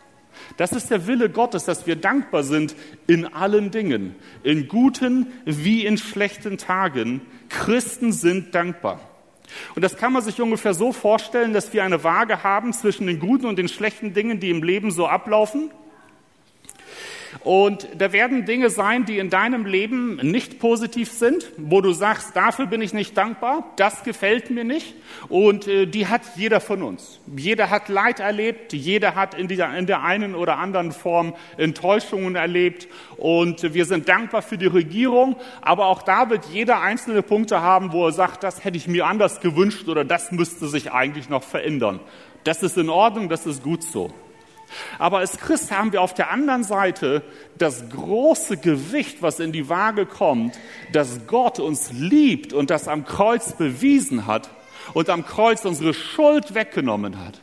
Das 0.56 0.72
ist 0.72 0.90
der 0.90 1.06
Wille 1.06 1.28
Gottes, 1.28 1.66
dass 1.66 1.86
wir 1.86 1.96
dankbar 1.96 2.42
sind 2.42 2.74
in 3.06 3.26
allen 3.26 3.70
Dingen, 3.70 4.14
in 4.42 4.66
guten 4.66 5.30
wie 5.44 5.84
in 5.84 5.98
schlechten 5.98 6.56
Tagen. 6.56 7.20
Christen 7.50 8.12
sind 8.12 8.54
dankbar. 8.54 8.98
Und 9.74 9.82
das 9.82 9.96
kann 9.96 10.12
man 10.12 10.22
sich 10.22 10.40
ungefähr 10.40 10.74
so 10.74 10.92
vorstellen, 10.92 11.52
dass 11.52 11.72
wir 11.72 11.84
eine 11.84 12.04
Waage 12.04 12.42
haben 12.42 12.72
zwischen 12.72 13.06
den 13.06 13.18
guten 13.18 13.46
und 13.46 13.56
den 13.56 13.68
schlechten 13.68 14.12
Dingen, 14.12 14.40
die 14.40 14.50
im 14.50 14.62
Leben 14.62 14.90
so 14.90 15.06
ablaufen. 15.06 15.70
Und 17.44 17.88
da 17.96 18.12
werden 18.12 18.44
Dinge 18.44 18.70
sein, 18.70 19.04
die 19.04 19.18
in 19.18 19.30
deinem 19.30 19.64
Leben 19.64 20.16
nicht 20.16 20.58
positiv 20.58 21.10
sind, 21.10 21.50
wo 21.56 21.80
du 21.80 21.92
sagst, 21.92 22.34
dafür 22.34 22.66
bin 22.66 22.82
ich 22.82 22.92
nicht 22.92 23.16
dankbar, 23.16 23.72
das 23.76 24.02
gefällt 24.02 24.50
mir 24.50 24.64
nicht. 24.64 24.94
Und 25.28 25.66
äh, 25.68 25.86
die 25.86 26.06
hat 26.06 26.22
jeder 26.36 26.60
von 26.60 26.82
uns. 26.82 27.20
Jeder 27.36 27.70
hat 27.70 27.88
Leid 27.88 28.20
erlebt, 28.20 28.72
jeder 28.72 29.14
hat 29.14 29.34
in, 29.34 29.48
dieser, 29.48 29.76
in 29.76 29.86
der 29.86 30.02
einen 30.02 30.34
oder 30.34 30.58
anderen 30.58 30.92
Form 30.92 31.34
Enttäuschungen 31.56 32.36
erlebt. 32.36 32.88
Und 33.16 33.74
wir 33.74 33.84
sind 33.84 34.08
dankbar 34.08 34.42
für 34.42 34.58
die 34.58 34.66
Regierung, 34.66 35.36
aber 35.62 35.86
auch 35.86 36.02
da 36.02 36.30
wird 36.30 36.46
jeder 36.46 36.80
einzelne 36.80 37.22
Punkte 37.22 37.60
haben, 37.60 37.92
wo 37.92 38.06
er 38.06 38.12
sagt, 38.12 38.42
das 38.42 38.64
hätte 38.64 38.76
ich 38.76 38.88
mir 38.88 39.06
anders 39.06 39.40
gewünscht 39.40 39.88
oder 39.88 40.04
das 40.04 40.32
müsste 40.32 40.68
sich 40.68 40.92
eigentlich 40.92 41.28
noch 41.28 41.42
verändern. 41.42 42.00
Das 42.44 42.62
ist 42.62 42.76
in 42.78 42.88
Ordnung, 42.88 43.28
das 43.28 43.46
ist 43.46 43.62
gut 43.62 43.82
so. 43.82 44.10
Aber 44.98 45.18
als 45.18 45.38
Christ 45.38 45.70
haben 45.70 45.92
wir 45.92 46.02
auf 46.02 46.14
der 46.14 46.30
anderen 46.30 46.64
Seite 46.64 47.22
das 47.58 47.88
große 47.90 48.56
Gewicht, 48.56 49.22
was 49.22 49.40
in 49.40 49.52
die 49.52 49.68
Waage 49.68 50.06
kommt, 50.06 50.58
dass 50.92 51.26
Gott 51.26 51.58
uns 51.60 51.92
liebt 51.92 52.52
und 52.52 52.70
das 52.70 52.88
am 52.88 53.04
Kreuz 53.04 53.52
bewiesen 53.52 54.26
hat 54.26 54.50
und 54.94 55.10
am 55.10 55.24
Kreuz 55.24 55.64
unsere 55.64 55.94
Schuld 55.94 56.54
weggenommen 56.54 57.18
hat 57.18 57.40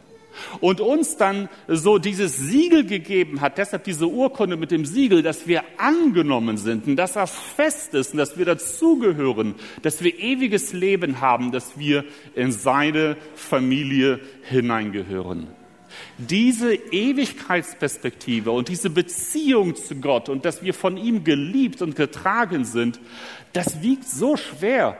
und 0.59 0.81
uns 0.81 1.17
dann 1.17 1.49
so 1.67 1.97
dieses 1.97 2.37
Siegel 2.37 2.85
gegeben 2.85 3.41
hat, 3.41 3.57
deshalb 3.57 3.83
diese 3.83 4.07
Urkunde 4.07 4.57
mit 4.57 4.71
dem 4.71 4.85
Siegel, 4.85 5.23
dass 5.23 5.47
wir 5.47 5.63
angenommen 5.77 6.57
sind 6.57 6.87
und 6.87 6.95
dass 6.95 7.13
das 7.13 7.31
fest 7.31 7.93
ist 7.93 8.11
und 8.13 8.17
dass 8.17 8.37
wir 8.37 8.45
dazugehören, 8.45 9.55
dass 9.81 10.03
wir 10.03 10.17
ewiges 10.19 10.73
Leben 10.73 11.21
haben, 11.21 11.51
dass 11.51 11.77
wir 11.77 12.05
in 12.35 12.51
seine 12.51 13.17
Familie 13.35 14.19
hineingehören. 14.43 15.47
Diese 16.17 16.73
Ewigkeitsperspektive 16.73 18.49
und 18.51 18.69
diese 18.69 18.89
Beziehung 18.89 19.75
zu 19.75 19.95
Gott 19.97 20.29
und 20.29 20.45
dass 20.45 20.63
wir 20.63 20.73
von 20.73 20.97
ihm 20.97 21.23
geliebt 21.23 21.81
und 21.81 21.95
getragen 21.95 22.65
sind, 22.65 22.99
das 23.53 23.81
wiegt 23.83 24.05
so 24.05 24.35
schwer, 24.35 24.97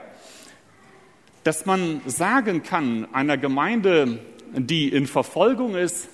dass 1.42 1.66
man 1.66 2.00
sagen 2.06 2.62
kann, 2.62 3.08
einer 3.12 3.36
Gemeinde, 3.36 4.20
die 4.52 4.88
in 4.88 5.06
Verfolgung 5.06 5.74
ist, 5.74 6.08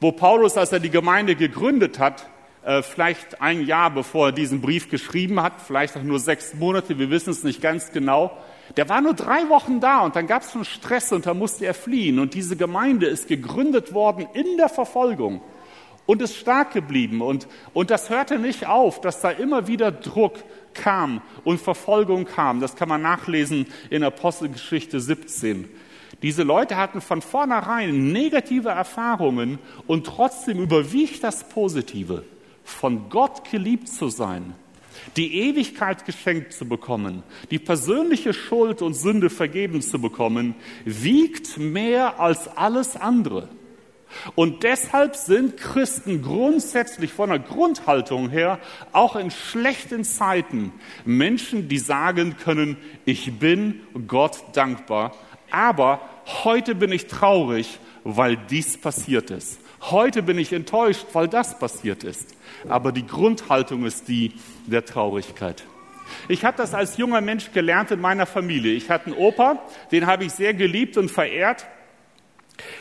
wo 0.00 0.12
Paulus, 0.12 0.56
als 0.56 0.72
er 0.72 0.80
die 0.80 0.90
Gemeinde 0.90 1.34
gegründet 1.34 1.98
hat, 1.98 2.28
äh, 2.64 2.82
vielleicht 2.82 3.40
ein 3.40 3.66
Jahr 3.66 3.90
bevor 3.90 4.28
er 4.28 4.32
diesen 4.32 4.60
Brief 4.60 4.88
geschrieben 4.88 5.42
hat, 5.42 5.54
vielleicht 5.66 5.96
auch 5.96 6.02
nur 6.02 6.20
sechs 6.20 6.54
Monate, 6.54 6.98
wir 6.98 7.10
wissen 7.10 7.30
es 7.30 7.42
nicht 7.42 7.60
ganz 7.60 7.90
genau, 7.92 8.36
der 8.76 8.88
war 8.88 9.00
nur 9.00 9.14
drei 9.14 9.48
Wochen 9.48 9.80
da 9.80 10.00
und 10.00 10.16
dann 10.16 10.26
gab 10.26 10.42
es 10.42 10.52
schon 10.52 10.64
Stress 10.64 11.12
und 11.12 11.26
da 11.26 11.34
musste 11.34 11.66
er 11.66 11.74
fliehen. 11.74 12.18
Und 12.18 12.34
diese 12.34 12.56
Gemeinde 12.56 13.06
ist 13.06 13.28
gegründet 13.28 13.94
worden 13.94 14.26
in 14.34 14.56
der 14.56 14.68
Verfolgung 14.68 15.40
und 16.06 16.22
ist 16.22 16.36
stark 16.36 16.72
geblieben. 16.72 17.20
Und, 17.22 17.48
und 17.72 17.90
das 17.90 18.10
hörte 18.10 18.38
nicht 18.38 18.66
auf, 18.66 19.00
dass 19.00 19.20
da 19.20 19.30
immer 19.30 19.66
wieder 19.68 19.92
Druck 19.92 20.38
kam 20.74 21.22
und 21.44 21.60
Verfolgung 21.60 22.24
kam. 22.24 22.60
Das 22.60 22.76
kann 22.76 22.88
man 22.88 23.02
nachlesen 23.02 23.66
in 23.90 24.04
Apostelgeschichte 24.04 25.00
17. 25.00 25.68
Diese 26.22 26.42
Leute 26.42 26.76
hatten 26.76 27.00
von 27.00 27.22
vornherein 27.22 28.12
negative 28.12 28.70
Erfahrungen 28.70 29.58
und 29.86 30.06
trotzdem 30.06 30.58
überwiegt 30.58 31.22
das 31.22 31.48
Positive, 31.48 32.24
von 32.64 33.08
Gott 33.08 33.48
geliebt 33.50 33.88
zu 33.88 34.08
sein 34.08 34.54
die 35.16 35.34
Ewigkeit 35.48 36.04
geschenkt 36.04 36.52
zu 36.52 36.66
bekommen, 36.66 37.22
die 37.50 37.58
persönliche 37.58 38.32
Schuld 38.32 38.82
und 38.82 38.94
Sünde 38.94 39.30
vergeben 39.30 39.82
zu 39.82 40.00
bekommen, 40.00 40.54
wiegt 40.84 41.58
mehr 41.58 42.20
als 42.20 42.48
alles 42.48 42.96
andere. 42.96 43.48
Und 44.34 44.62
deshalb 44.62 45.16
sind 45.16 45.56
Christen 45.58 46.22
grundsätzlich 46.22 47.12
von 47.12 47.30
der 47.30 47.38
Grundhaltung 47.38 48.30
her 48.30 48.58
auch 48.92 49.16
in 49.16 49.30
schlechten 49.30 50.04
Zeiten 50.04 50.72
Menschen, 51.04 51.68
die 51.68 51.78
sagen 51.78 52.36
können, 52.36 52.76
ich 53.04 53.38
bin 53.38 53.80
Gott 54.06 54.38
dankbar, 54.54 55.14
aber 55.50 56.00
heute 56.44 56.74
bin 56.74 56.92
ich 56.92 57.06
traurig, 57.06 57.78
weil 58.04 58.36
dies 58.36 58.78
passiert 58.78 59.30
ist. 59.30 59.60
Heute 59.80 60.22
bin 60.22 60.38
ich 60.38 60.52
enttäuscht, 60.52 61.06
weil 61.12 61.28
das 61.28 61.58
passiert 61.58 62.04
ist. 62.04 62.34
Aber 62.68 62.92
die 62.92 63.06
Grundhaltung 63.06 63.84
ist 63.84 64.08
die 64.08 64.32
der 64.66 64.84
Traurigkeit. 64.84 65.64
Ich 66.28 66.44
habe 66.44 66.56
das 66.56 66.74
als 66.74 66.96
junger 66.96 67.20
Mensch 67.20 67.52
gelernt 67.52 67.90
in 67.90 68.00
meiner 68.00 68.26
Familie. 68.26 68.72
Ich 68.72 68.90
hatte 68.90 69.06
einen 69.06 69.16
Opa, 69.16 69.62
den 69.92 70.06
habe 70.06 70.24
ich 70.24 70.32
sehr 70.32 70.54
geliebt 70.54 70.96
und 70.96 71.10
verehrt. 71.10 71.66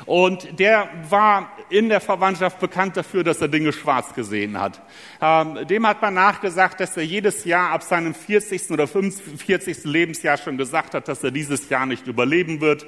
Und 0.06 0.60
der 0.60 0.90
war 1.10 1.52
in 1.70 1.90
der 1.90 2.02
Verwandtschaft 2.02 2.60
bekannt 2.60 2.98
dafür, 2.98 3.24
dass 3.24 3.42
er 3.42 3.48
Dinge 3.48 3.74
schwarz 3.74 4.14
gesehen 4.14 4.60
hat. 4.60 4.82
Ähm, 5.22 5.68
dem 5.68 5.86
hat 5.86 6.02
man 6.02 6.16
nachgesagt, 6.16 6.80
dass 6.80 6.98
er 6.98 7.04
jedes 7.04 7.46
Jahr 7.46 7.72
ab 7.72 7.84
seinem 7.84 8.16
40. 8.16 8.72
oder 8.72 8.88
45. 8.88 9.84
Lebensjahr 9.84 10.38
schon 10.38 10.58
gesagt 10.58 10.96
hat, 10.96 11.08
dass 11.08 11.24
er 11.24 11.32
dieses 11.32 11.70
Jahr 11.70 11.86
nicht 11.86 12.08
überleben 12.08 12.60
wird. 12.60 12.88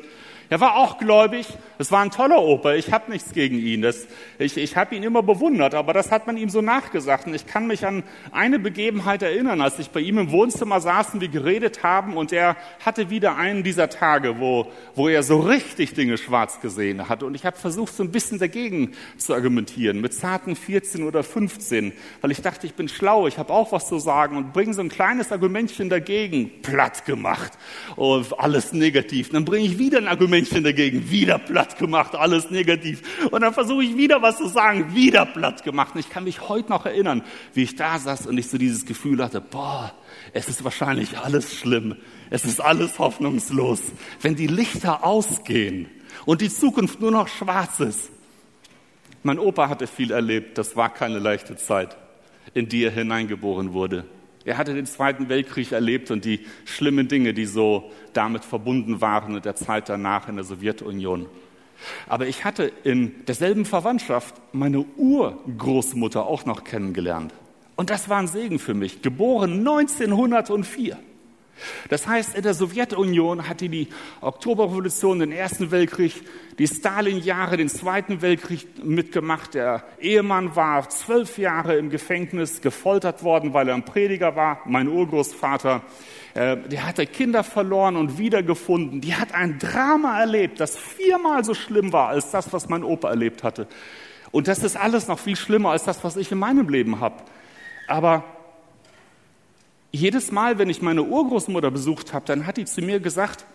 Er 0.51 0.59
war 0.59 0.77
auch 0.77 0.97
gläubig. 0.97 1.47
Es 1.77 1.91
war 1.91 2.01
ein 2.01 2.09
toller 2.09 2.41
Opa. 2.41 2.73
Ich 2.73 2.91
habe 2.91 3.11
nichts 3.11 3.33
gegen 3.33 3.59
ihn. 3.59 3.83
Das, 3.83 4.07
ich 4.39 4.57
ich 4.57 4.75
habe 4.75 4.95
ihn 4.95 5.03
immer 5.03 5.21
bewundert, 5.21 5.75
aber 5.75 5.93
das 5.93 6.11
hat 6.11 6.25
man 6.25 6.37
ihm 6.37 6.49
so 6.49 6.61
nachgesagt. 6.61 7.27
Und 7.27 7.35
ich 7.35 7.45
kann 7.45 7.67
mich 7.67 7.85
an 7.85 8.03
eine 8.31 8.57
Begebenheit 8.57 9.21
erinnern, 9.21 9.61
als 9.61 9.77
ich 9.77 9.91
bei 9.91 9.99
ihm 9.99 10.17
im 10.17 10.31
Wohnzimmer 10.31 10.81
saß 10.81 11.13
und 11.13 11.21
wir 11.21 11.27
geredet 11.27 11.83
haben 11.83 12.17
und 12.17 12.31
er 12.31 12.57
hatte 12.83 13.11
wieder 13.11 13.35
einen 13.35 13.63
dieser 13.63 13.89
Tage, 13.89 14.39
wo, 14.39 14.71
wo 14.95 15.07
er 15.07 15.21
so 15.21 15.39
richtig 15.39 15.93
Dinge 15.93 16.17
schwarz 16.17 16.59
gesehen 16.61 17.07
hat. 17.07 17.21
Und 17.21 17.35
ich 17.35 17.45
habe 17.45 17.57
versucht, 17.57 17.93
so 17.93 18.01
ein 18.01 18.11
bisschen 18.11 18.39
dagegen 18.39 18.93
zu 19.17 19.35
argumentieren, 19.35 20.01
mit 20.01 20.15
zarten 20.15 20.55
14 20.55 21.03
oder 21.03 21.21
15, 21.21 21.93
weil 22.21 22.31
ich 22.31 22.41
dachte, 22.41 22.65
ich 22.65 22.73
bin 22.73 22.89
schlau, 22.89 23.27
ich 23.27 23.37
habe 23.37 23.53
auch 23.53 23.71
was 23.71 23.87
zu 23.87 23.99
sagen 23.99 24.35
und 24.35 24.51
bringe 24.51 24.73
so 24.73 24.81
ein 24.81 24.89
kleines 24.89 25.31
Argumentchen 25.31 25.89
dagegen. 25.89 26.61
Platt 26.63 27.05
gemacht. 27.05 27.53
Und 27.95 28.39
alles 28.39 28.73
negativ. 28.73 29.29
Dann 29.29 29.45
bringe 29.45 29.65
ich 29.65 29.77
wieder 29.77 29.99
ein 29.99 30.07
Argument 30.07 30.38
Menschen 30.39 30.63
dagegen, 30.63 31.11
wieder 31.11 31.37
platt 31.37 31.77
gemacht, 31.77 32.15
alles 32.15 32.49
negativ. 32.49 33.01
Und 33.29 33.41
dann 33.41 33.53
versuche 33.53 33.83
ich 33.83 33.97
wieder 33.97 34.21
was 34.21 34.37
zu 34.37 34.47
sagen, 34.47 34.95
wieder 34.95 35.25
platt 35.25 35.63
gemacht. 35.65 35.95
Und 35.95 35.99
ich 35.99 36.09
kann 36.09 36.23
mich 36.23 36.47
heute 36.47 36.69
noch 36.69 36.85
erinnern, 36.85 37.23
wie 37.53 37.63
ich 37.63 37.75
da 37.75 37.99
saß 37.99 38.25
und 38.27 38.37
ich 38.37 38.47
so 38.47 38.57
dieses 38.57 38.85
Gefühl 38.85 39.21
hatte, 39.21 39.41
boah, 39.41 39.93
es 40.31 40.47
ist 40.47 40.63
wahrscheinlich 40.63 41.17
alles 41.17 41.53
schlimm. 41.55 41.97
Es 42.29 42.45
ist 42.45 42.61
alles 42.61 42.99
hoffnungslos. 42.99 43.81
Wenn 44.21 44.35
die 44.35 44.47
Lichter 44.47 45.03
ausgehen 45.03 45.89
und 46.25 46.39
die 46.39 46.49
Zukunft 46.49 47.01
nur 47.01 47.11
noch 47.11 47.27
schwarz 47.27 47.81
ist. 47.81 48.09
Mein 49.21 49.39
Opa 49.39 49.67
hatte 49.67 49.87
viel 49.87 50.11
erlebt. 50.11 50.57
Das 50.57 50.77
war 50.77 50.93
keine 50.93 51.19
leichte 51.19 51.57
Zeit, 51.57 51.97
in 52.53 52.69
die 52.69 52.85
er 52.85 52.91
hineingeboren 52.91 53.73
wurde. 53.73 54.05
Er 54.45 54.57
hatte 54.57 54.73
den 54.73 54.85
Zweiten 54.85 55.29
Weltkrieg 55.29 55.71
erlebt 55.71 56.11
und 56.11 56.25
die 56.25 56.45
schlimmen 56.65 57.07
Dinge, 57.07 57.33
die 57.33 57.45
so 57.45 57.91
damit 58.13 58.45
verbunden 58.45 59.01
waren 59.01 59.35
in 59.35 59.41
der 59.41 59.55
Zeit 59.55 59.89
danach 59.89 60.27
in 60.29 60.35
der 60.35 60.45
Sowjetunion. 60.45 61.27
Aber 62.07 62.27
ich 62.27 62.45
hatte 62.45 62.71
in 62.83 63.25
derselben 63.25 63.65
Verwandtschaft 63.65 64.35
meine 64.51 64.85
Urgroßmutter 64.97 66.25
auch 66.25 66.45
noch 66.45 66.63
kennengelernt. 66.63 67.33
Und 67.75 67.89
das 67.89 68.09
war 68.09 68.19
ein 68.19 68.27
Segen 68.27 68.59
für 68.59 68.73
mich, 68.73 69.01
geboren 69.01 69.59
1904. 69.59 70.97
Das 71.89 72.07
heißt, 72.07 72.35
in 72.35 72.43
der 72.43 72.53
Sowjetunion 72.53 73.47
hatte 73.47 73.69
die 73.69 73.89
Oktoberrevolution, 74.21 75.19
den 75.19 75.31
Ersten 75.31 75.71
Weltkrieg, 75.71 76.13
die 76.57 76.67
Stalin-Jahre, 76.67 77.57
den 77.57 77.69
Zweiten 77.69 78.21
Weltkrieg 78.21 78.83
mitgemacht. 78.83 79.53
Der 79.53 79.83
Ehemann 79.99 80.55
war 80.55 80.89
zwölf 80.89 81.37
Jahre 81.37 81.77
im 81.77 81.89
Gefängnis 81.89 82.61
gefoltert 82.61 83.23
worden, 83.23 83.53
weil 83.53 83.69
er 83.69 83.75
ein 83.75 83.85
Prediger 83.85 84.35
war. 84.35 84.59
Mein 84.65 84.87
Urgroßvater, 84.87 85.81
äh, 86.33 86.57
der 86.57 86.85
hatte 86.85 87.05
Kinder 87.05 87.43
verloren 87.43 87.95
und 87.95 88.17
wiedergefunden. 88.17 89.01
Die 89.01 89.15
hat 89.15 89.33
ein 89.33 89.59
Drama 89.59 90.19
erlebt, 90.19 90.59
das 90.59 90.77
viermal 90.77 91.43
so 91.43 91.53
schlimm 91.53 91.93
war 91.93 92.09
als 92.09 92.31
das, 92.31 92.51
was 92.53 92.69
mein 92.69 92.83
Opa 92.83 93.09
erlebt 93.09 93.43
hatte. 93.43 93.67
Und 94.31 94.47
das 94.47 94.63
ist 94.63 94.77
alles 94.77 95.07
noch 95.07 95.19
viel 95.19 95.35
schlimmer 95.35 95.71
als 95.71 95.83
das, 95.83 96.03
was 96.03 96.17
ich 96.17 96.31
in 96.31 96.37
meinem 96.37 96.69
Leben 96.69 96.99
habe. 96.99 97.23
Aber 97.87 98.23
jedes 99.91 100.31
Mal, 100.31 100.59
wenn 100.59 100.69
ich 100.69 100.81
meine 100.81 101.03
Urgroßmutter 101.03 101.71
besucht 101.71 102.13
habe, 102.13 102.25
dann 102.25 102.45
hat 102.45 102.57
die 102.57 102.65
zu 102.65 102.81
mir 102.81 102.99
gesagt, 102.99 103.45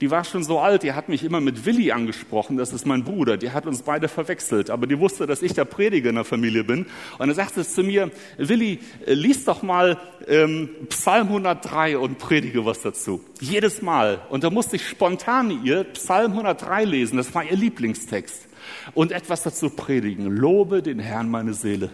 die 0.00 0.10
war 0.10 0.24
schon 0.24 0.44
so 0.44 0.58
alt, 0.58 0.82
die 0.82 0.92
hat 0.92 1.08
mich 1.08 1.24
immer 1.24 1.40
mit 1.40 1.64
Willi 1.64 1.90
angesprochen, 1.90 2.56
das 2.56 2.72
ist 2.72 2.86
mein 2.86 3.02
Bruder, 3.04 3.36
die 3.38 3.52
hat 3.52 3.66
uns 3.66 3.82
beide 3.82 4.08
verwechselt, 4.08 4.68
aber 4.68 4.86
die 4.86 4.98
wusste, 4.98 5.26
dass 5.26 5.40
ich 5.40 5.54
der 5.54 5.64
Prediger 5.64 6.10
in 6.10 6.16
der 6.16 6.24
Familie 6.24 6.64
bin. 6.64 6.86
Und 7.18 7.26
dann 7.26 7.34
sagte 7.34 7.62
es 7.62 7.74
zu 7.74 7.82
mir, 7.82 8.10
Willi, 8.36 8.80
lies 9.06 9.44
doch 9.44 9.62
mal 9.62 9.98
ähm, 10.26 10.68
Psalm 10.90 11.28
103 11.28 11.96
und 11.96 12.18
predige 12.18 12.66
was 12.66 12.82
dazu. 12.82 13.24
Jedes 13.40 13.80
Mal. 13.80 14.20
Und 14.28 14.44
da 14.44 14.50
musste 14.50 14.76
ich 14.76 14.86
spontan 14.86 15.64
ihr 15.64 15.84
Psalm 15.84 16.32
103 16.32 16.84
lesen, 16.84 17.16
das 17.16 17.34
war 17.34 17.44
ihr 17.44 17.56
Lieblingstext. 17.56 18.48
Und 18.94 19.12
etwas 19.12 19.44
dazu 19.44 19.70
predigen. 19.70 20.26
Lobe 20.26 20.82
den 20.82 20.98
Herrn 20.98 21.30
meine 21.30 21.54
Seele 21.54 21.90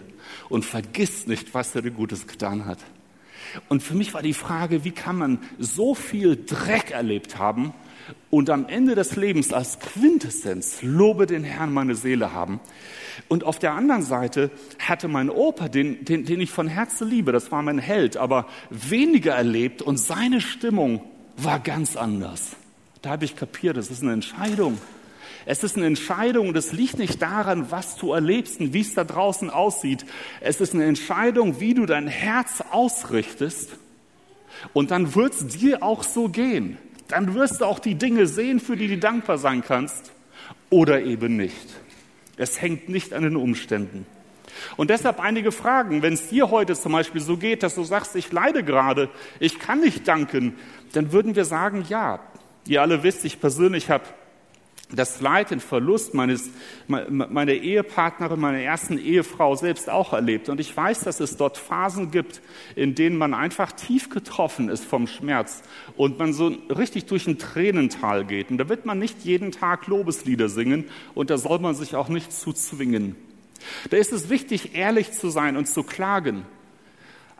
und 0.49 0.65
vergiss 0.65 1.27
nicht, 1.27 1.53
was 1.53 1.75
er 1.75 1.83
dir 1.83 1.91
Gutes 1.91 2.25
getan 2.25 2.65
hat. 2.65 2.79
Und 3.69 3.83
für 3.83 3.95
mich 3.95 4.13
war 4.13 4.21
die 4.21 4.33
Frage, 4.33 4.83
wie 4.83 4.91
kann 4.91 5.17
man 5.17 5.39
so 5.59 5.95
viel 5.95 6.43
Dreck 6.45 6.91
erlebt 6.91 7.37
haben, 7.37 7.73
und 8.29 8.49
am 8.49 8.67
Ende 8.67 8.95
des 8.95 9.15
Lebens 9.15 9.53
als 9.53 9.79
Quintessenz 9.79 10.81
Lobe 10.81 11.25
den 11.25 11.43
Herrn 11.43 11.73
meine 11.73 11.95
Seele 11.95 12.33
haben. 12.33 12.59
Und 13.27 13.43
auf 13.43 13.59
der 13.59 13.73
anderen 13.73 14.01
Seite 14.01 14.51
hatte 14.79 15.07
mein 15.07 15.29
Opa, 15.29 15.69
den, 15.69 16.03
den, 16.03 16.25
den 16.25 16.41
ich 16.41 16.51
von 16.51 16.67
Herzen 16.67 17.09
liebe, 17.09 17.31
das 17.31 17.51
war 17.51 17.61
mein 17.61 17.77
Held, 17.77 18.17
aber 18.17 18.47
weniger 18.69 19.35
erlebt 19.35 19.81
und 19.81 19.97
seine 19.97 20.41
Stimmung 20.41 21.03
war 21.37 21.59
ganz 21.59 21.95
anders. 21.95 22.55
Da 23.01 23.11
habe 23.11 23.25
ich 23.25 23.35
kapiert, 23.35 23.77
das 23.77 23.91
ist 23.91 24.01
eine 24.01 24.13
Entscheidung. 24.13 24.79
Es 25.45 25.63
ist 25.63 25.75
eine 25.75 25.85
Entscheidung, 25.85 26.53
das 26.53 26.71
liegt 26.71 26.97
nicht 26.97 27.21
daran, 27.21 27.71
was 27.71 27.97
du 27.97 28.13
erlebst 28.13 28.59
und 28.59 28.73
wie 28.73 28.81
es 28.81 28.93
da 28.93 29.03
draußen 29.03 29.49
aussieht. 29.49 30.05
Es 30.39 30.61
ist 30.61 30.73
eine 30.73 30.85
Entscheidung, 30.85 31.59
wie 31.59 31.73
du 31.73 31.85
dein 31.85 32.07
Herz 32.07 32.63
ausrichtest. 32.71 33.71
Und 34.71 34.91
dann 34.91 35.15
wird 35.15 35.33
es 35.33 35.47
dir 35.47 35.83
auch 35.83 36.03
so 36.03 36.29
gehen. 36.29 36.77
Dann 37.07 37.33
wirst 37.33 37.61
du 37.61 37.65
auch 37.65 37.79
die 37.79 37.95
Dinge 37.95 38.27
sehen, 38.27 38.59
für 38.59 38.77
die 38.77 38.87
du 38.87 38.97
dankbar 38.97 39.37
sein 39.37 39.63
kannst 39.63 40.11
oder 40.69 41.01
eben 41.01 41.35
nicht. 41.35 41.67
Es 42.37 42.61
hängt 42.61 42.89
nicht 42.89 43.13
an 43.13 43.23
den 43.23 43.35
Umständen. 43.35 44.05
Und 44.77 44.89
deshalb 44.89 45.19
einige 45.19 45.51
Fragen. 45.51 46.01
Wenn 46.01 46.13
es 46.13 46.29
dir 46.29 46.49
heute 46.49 46.75
zum 46.75 46.93
Beispiel 46.93 47.21
so 47.21 47.37
geht, 47.37 47.63
dass 47.63 47.75
du 47.75 47.83
sagst, 47.83 48.15
ich 48.15 48.31
leide 48.31 48.63
gerade, 48.63 49.09
ich 49.39 49.59
kann 49.59 49.81
nicht 49.81 50.07
danken, 50.07 50.55
dann 50.93 51.11
würden 51.11 51.35
wir 51.35 51.45
sagen, 51.45 51.85
ja. 51.89 52.19
Ihr 52.65 52.81
alle 52.81 53.03
wisst, 53.03 53.25
ich 53.25 53.41
persönlich 53.41 53.89
habe 53.89 54.05
das 54.95 55.21
Leid, 55.21 55.51
den 55.51 55.59
Verlust 55.59 56.13
meines, 56.13 56.49
meiner 56.87 57.53
Ehepartnerin, 57.53 58.39
meiner 58.39 58.59
ersten 58.59 58.97
Ehefrau 58.97 59.55
selbst 59.55 59.89
auch 59.89 60.13
erlebt. 60.13 60.49
Und 60.49 60.59
ich 60.59 60.75
weiß, 60.75 61.01
dass 61.01 61.19
es 61.19 61.37
dort 61.37 61.57
Phasen 61.57 62.11
gibt, 62.11 62.41
in 62.75 62.95
denen 62.95 63.17
man 63.17 63.33
einfach 63.33 63.71
tief 63.71 64.09
getroffen 64.09 64.69
ist 64.69 64.85
vom 64.85 65.07
Schmerz 65.07 65.63
und 65.97 66.19
man 66.19 66.33
so 66.33 66.47
richtig 66.69 67.05
durch 67.05 67.27
ein 67.27 67.39
Tränental 67.39 68.25
geht. 68.25 68.51
Und 68.51 68.57
da 68.57 68.69
wird 68.69 68.85
man 68.85 68.99
nicht 68.99 69.23
jeden 69.23 69.51
Tag 69.51 69.87
Lobeslieder 69.87 70.49
singen 70.49 70.85
und 71.15 71.29
da 71.29 71.37
soll 71.37 71.59
man 71.59 71.75
sich 71.75 71.95
auch 71.95 72.09
nicht 72.09 72.31
zu 72.31 72.53
zwingen. 72.53 73.15
Da 73.89 73.97
ist 73.97 74.11
es 74.11 74.29
wichtig, 74.29 74.75
ehrlich 74.75 75.11
zu 75.11 75.29
sein 75.29 75.57
und 75.57 75.67
zu 75.67 75.83
klagen. 75.83 76.45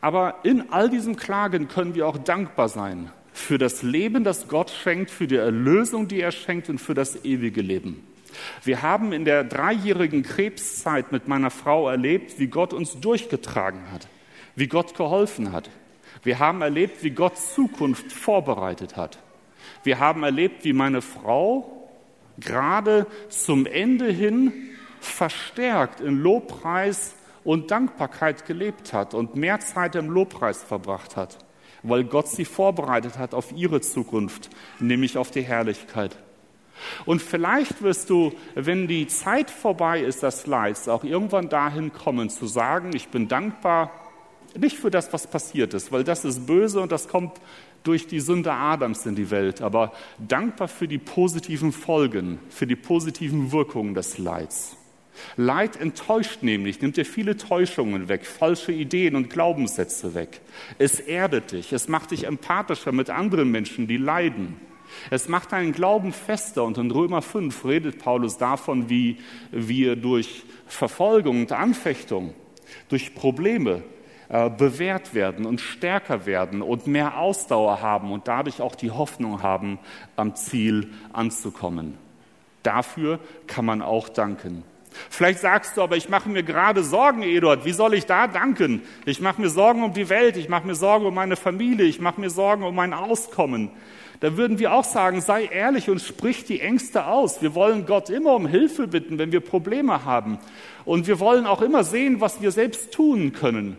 Aber 0.02 0.40
in 0.44 0.72
all 0.72 0.90
diesem 0.90 1.16
Klagen 1.16 1.68
können 1.68 1.96
wir 1.96 2.08
auch 2.08 2.18
dankbar 2.18 2.70
sein 2.70 3.12
für 3.34 3.58
das 3.58 3.82
Leben, 3.82 4.24
das 4.24 4.48
Gott 4.48 4.70
schenkt, 4.70 5.10
für 5.10 5.28
die 5.28 5.36
Erlösung, 5.36 6.08
die 6.08 6.22
er 6.22 6.32
schenkt 6.32 6.70
und 6.70 6.80
für 6.80 6.94
das 6.94 7.25
ewige 7.25 7.62
Leben. 7.62 8.08
Wir 8.63 8.82
haben 8.82 9.12
in 9.12 9.25
der 9.25 9.44
dreijährigen 9.44 10.24
Krebszeit 10.24 11.12
mit 11.12 11.28
meiner 11.28 11.50
Frau 11.52 11.90
erlebt, 11.90 12.40
wie 12.40 12.48
Gott 12.48 12.74
uns 12.74 13.00
durchgetragen 13.00 13.92
hat, 13.92 14.08
wie 14.56 14.68
Gott 14.68 14.96
geholfen 14.96 15.52
hat. 15.52 15.70
Wir 16.24 16.40
haben 16.40 16.62
erlebt, 16.62 17.04
wie 17.04 17.12
Gott 17.12 17.38
Zukunft 17.38 18.12
vorbereitet 18.12 18.96
hat. 18.96 19.20
Wir 19.84 20.00
haben 20.00 20.24
erlebt, 20.24 20.63
wie 20.63 20.74
meine 20.74 21.02
Frau 21.02 21.90
gerade 22.40 23.08
zum 23.30 23.66
Ende 23.66 24.12
hin 24.12 24.54
verstärkt 25.00 26.00
in 26.00 26.20
Lobpreis 26.20 27.16
und 27.44 27.72
Dankbarkeit 27.72 28.46
gelebt 28.46 28.94
hat 28.94 29.13
und 29.13 29.36
mehr 29.36 29.60
Zeit 29.60 29.96
im 29.96 30.10
Lobpreis 30.10 30.63
verbracht 30.63 31.18
hat 31.18 31.38
weil 31.84 32.04
Gott 32.06 32.28
sie 32.28 32.46
vorbereitet 32.46 33.18
hat 33.18 33.34
auf 33.34 33.52
ihre 33.52 33.82
Zukunft, 33.82 34.50
nämlich 34.80 35.18
auf 35.18 35.32
die 35.32 35.44
Herrlichkeit. 35.44 36.18
Und 37.06 37.22
vielleicht 37.22 37.82
wirst 37.84 38.10
du, 38.10 38.34
wenn 38.56 38.88
die 38.88 39.08
Zeit 39.08 39.52
vorbei 39.52 40.02
ist 40.02 40.24
des 40.24 40.48
Leids, 40.48 40.88
auch 40.88 41.04
irgendwann 41.04 41.50
dahin 41.50 41.94
kommen 41.94 42.30
zu 42.30 42.48
sagen, 42.48 42.92
ich 42.96 43.10
bin 43.10 43.28
dankbar, 43.28 43.92
nicht 44.56 44.78
für 44.78 44.92
das, 44.92 45.12
was 45.13 45.28
passiert 45.28 45.74
ist, 45.74 45.92
weil 45.92 46.04
das 46.04 46.25
ist 46.25 46.46
böse 46.46 46.80
und 46.80 46.92
das 46.92 47.08
kommt 47.08 47.40
durch 47.84 48.08
die 48.08 48.20
Sünde 48.20 48.54
Adams 48.54 49.06
in 49.06 49.16
die 49.16 49.30
Welt, 49.30 49.62
aber 49.62 49.92
dankbar 50.20 50.68
für 50.68 50.88
die 50.88 51.00
positiven 51.00 51.72
Folgen, 51.72 52.40
für 52.50 52.68
die 52.68 52.75
positiven 52.75 53.52
Wirkungen 53.52 53.94
des 53.94 54.18
Leids. 54.18 54.78
Leid 55.36 55.79
enttäuscht 55.79 56.43
nämlich, 56.43 56.82
nimmt 56.82 56.97
dir 56.97 57.06
viele 57.06 57.38
Täuschungen 57.38 58.10
weg, 58.10 58.26
falsche 58.26 58.71
Ideen 58.71 59.15
und 59.15 59.30
Glaubenssätze 59.30 60.13
weg. 60.13 60.41
Es 60.80 60.99
erdet 60.99 61.52
dich, 61.52 61.73
es 61.73 61.88
macht 61.88 62.12
dich 62.12 62.26
empathischer 62.26 62.91
mit 62.91 63.10
anderen 63.10 63.52
Menschen, 63.52 63.88
die 63.88 63.97
leiden. 63.97 64.58
Es 65.10 65.28
macht 65.28 65.52
deinen 65.52 65.71
Glauben 65.71 66.13
fester 66.13 66.63
und 66.63 66.78
in 66.78 66.91
Römer 66.91 67.21
5 67.21 67.65
redet 67.65 67.99
Paulus 67.99 68.38
davon, 68.38 68.89
wie 68.89 69.17
wir 69.52 69.95
durch 69.95 70.43
Verfolgung 70.67 71.41
und 71.41 71.52
Anfechtung, 71.52 72.34
durch 72.89 73.15
Probleme 73.15 73.84
äh, 74.30 74.49
bewährt 74.49 75.13
werden 75.13 75.45
und 75.45 75.62
stärker 75.62 76.26
werden 76.26 76.62
und 76.62 76.88
mehr 76.88 77.17
Ausdauer 77.17 77.82
haben 77.82 78.12
und 78.12 78.28
dadurch 78.28 78.62
auch 78.62 78.76
die 78.76 78.91
Hoffnung 78.91 79.41
haben, 79.41 79.80
am 80.15 80.36
Ziel 80.36 80.89
anzukommen. 81.12 81.97
Dafür 82.62 83.19
kann 83.47 83.65
man 83.65 83.82
auch 83.82 84.10
danken. 84.10 84.63
Vielleicht 85.10 85.39
sagst 85.39 85.77
du, 85.77 85.82
aber 85.82 85.97
ich 85.97 86.10
mache 86.10 86.29
mir 86.29 86.43
gerade 86.43 86.84
Sorgen, 86.84 87.23
Eduard. 87.23 87.65
Wie 87.65 87.71
soll 87.71 87.93
ich 87.93 88.06
da 88.06 88.27
danken? 88.27 88.82
Ich 89.06 89.21
mache 89.21 89.41
mir 89.41 89.49
Sorgen 89.49 89.84
um 89.84 89.93
die 89.93 90.10
Welt, 90.10 90.38
ich 90.38 90.49
mache 90.49 90.67
mir 90.67 90.75
Sorgen 90.75 91.06
um 91.06 91.13
meine 91.13 91.36
Familie, 91.36 91.86
ich 91.86 91.99
mache 91.99 92.19
mir 92.19 92.29
Sorgen 92.29 92.63
um 92.63 92.75
mein 92.75 92.93
Auskommen. 92.93 93.69
Da 94.19 94.38
würden 94.38 94.58
wir 94.58 94.71
auch 94.73 94.86
sagen, 94.86 95.19
sei 95.19 95.45
ehrlich 95.45 95.89
und 95.89 95.99
sprich 95.99 96.45
die 96.45 96.62
Ängste 96.62 97.08
aus. 97.08 97.41
Wir 97.41 97.56
wollen 97.56 97.86
Gott 97.86 98.10
immer 98.10 98.36
um 98.36 98.47
Hilfe 98.47 98.88
bitten, 98.88 99.17
wenn 99.17 99.34
wir 99.34 99.41
Probleme 99.41 100.06
haben. 100.06 100.39
Und 100.86 101.08
wir 101.08 101.19
wollen 101.19 101.45
auch 101.45 101.62
immer 101.62 101.84
sehen, 101.84 102.21
was 102.21 102.41
wir 102.41 102.51
selbst 102.51 102.93
tun 102.93 103.34
können. 103.34 103.75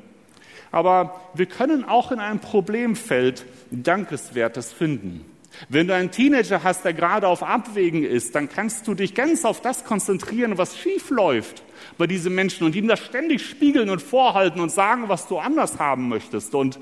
Aber 0.70 1.20
wir 1.34 1.46
können 1.46 1.84
auch 1.84 2.12
in 2.12 2.18
einem 2.18 2.40
Problemfeld 2.40 3.46
Dankeswertes 3.70 4.72
finden. 4.72 5.24
Wenn 5.68 5.86
du 5.86 5.94
einen 5.94 6.10
Teenager 6.10 6.62
hast, 6.62 6.84
der 6.84 6.92
gerade 6.92 7.28
auf 7.28 7.42
Abwägen 7.42 8.04
ist, 8.04 8.34
dann 8.34 8.48
kannst 8.48 8.86
du 8.86 8.94
dich 8.94 9.14
ganz 9.14 9.44
auf 9.44 9.60
das 9.60 9.84
konzentrieren, 9.84 10.58
was 10.58 10.76
schief 10.76 11.10
läuft 11.10 11.62
bei 11.98 12.06
diesen 12.06 12.34
Menschen 12.34 12.64
und 12.64 12.74
ihm 12.74 12.88
das 12.88 13.00
ständig 13.00 13.44
spiegeln 13.44 13.90
und 13.90 14.02
vorhalten 14.02 14.60
und 14.60 14.70
sagen, 14.70 15.08
was 15.08 15.28
du 15.28 15.38
anders 15.38 15.78
haben 15.78 16.08
möchtest. 16.08 16.54
Und 16.54 16.78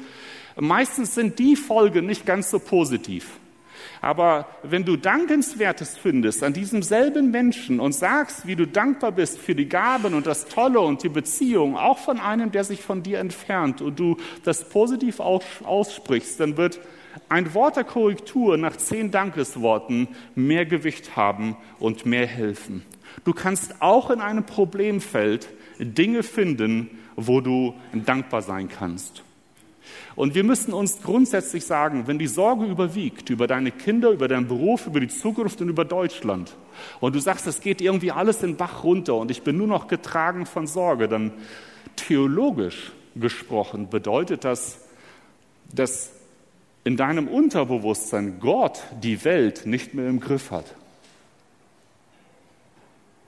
meistens 0.56 1.14
sind 1.14 1.38
die 1.38 1.56
Folgen 1.56 2.06
nicht 2.06 2.26
ganz 2.26 2.50
so 2.50 2.58
positiv. 2.58 3.26
Aber 4.00 4.48
wenn 4.64 4.84
du 4.84 4.96
Dankenswertes 4.96 5.96
findest 5.96 6.42
an 6.42 6.52
diesem 6.52 6.82
selben 6.82 7.30
Menschen 7.30 7.78
und 7.78 7.92
sagst, 7.92 8.46
wie 8.46 8.56
du 8.56 8.66
dankbar 8.66 9.12
bist 9.12 9.38
für 9.38 9.54
die 9.54 9.68
Gaben 9.68 10.14
und 10.14 10.26
das 10.26 10.46
Tolle 10.46 10.80
und 10.80 11.02
die 11.04 11.08
Beziehung, 11.08 11.76
auch 11.76 11.98
von 11.98 12.18
einem, 12.18 12.50
der 12.50 12.64
sich 12.64 12.82
von 12.82 13.04
dir 13.04 13.20
entfernt, 13.20 13.80
und 13.80 13.98
du 13.98 14.16
das 14.44 14.68
positiv 14.68 15.20
aussprichst, 15.20 16.40
dann 16.40 16.56
wird 16.56 16.80
ein 17.28 17.54
Wort 17.54 17.76
der 17.76 17.84
Korrektur 17.84 18.56
nach 18.56 18.76
zehn 18.76 19.10
Dankesworten 19.10 20.08
mehr 20.34 20.66
Gewicht 20.66 21.16
haben 21.16 21.56
und 21.78 22.06
mehr 22.06 22.26
helfen. 22.26 22.84
Du 23.24 23.32
kannst 23.32 23.80
auch 23.80 24.10
in 24.10 24.20
einem 24.20 24.44
Problemfeld 24.44 25.48
Dinge 25.78 26.22
finden, 26.22 26.90
wo 27.16 27.40
du 27.40 27.74
dankbar 27.92 28.42
sein 28.42 28.68
kannst. 28.68 29.22
Und 30.14 30.34
wir 30.34 30.44
müssen 30.44 30.72
uns 30.72 31.02
grundsätzlich 31.02 31.64
sagen, 31.64 32.06
wenn 32.06 32.18
die 32.18 32.26
Sorge 32.26 32.66
überwiegt 32.66 33.30
über 33.30 33.46
deine 33.46 33.70
Kinder, 33.70 34.10
über 34.10 34.28
deinen 34.28 34.46
Beruf, 34.46 34.86
über 34.86 35.00
die 35.00 35.08
Zukunft 35.08 35.60
und 35.60 35.68
über 35.68 35.84
Deutschland 35.84 36.54
und 37.00 37.14
du 37.14 37.18
sagst, 37.18 37.46
es 37.46 37.60
geht 37.60 37.80
irgendwie 37.80 38.12
alles 38.12 38.38
den 38.38 38.56
Bach 38.56 38.84
runter 38.84 39.16
und 39.16 39.30
ich 39.30 39.42
bin 39.42 39.56
nur 39.56 39.66
noch 39.66 39.88
getragen 39.88 40.46
von 40.46 40.66
Sorge, 40.66 41.08
dann 41.08 41.32
theologisch 41.96 42.92
gesprochen 43.16 43.88
bedeutet 43.88 44.44
das, 44.44 44.78
dass 45.72 46.12
in 46.84 46.96
deinem 46.96 47.28
Unterbewusstsein 47.28 48.40
Gott 48.40 48.82
die 49.02 49.24
Welt 49.24 49.66
nicht 49.66 49.94
mehr 49.94 50.08
im 50.08 50.20
Griff 50.20 50.50
hat. 50.50 50.74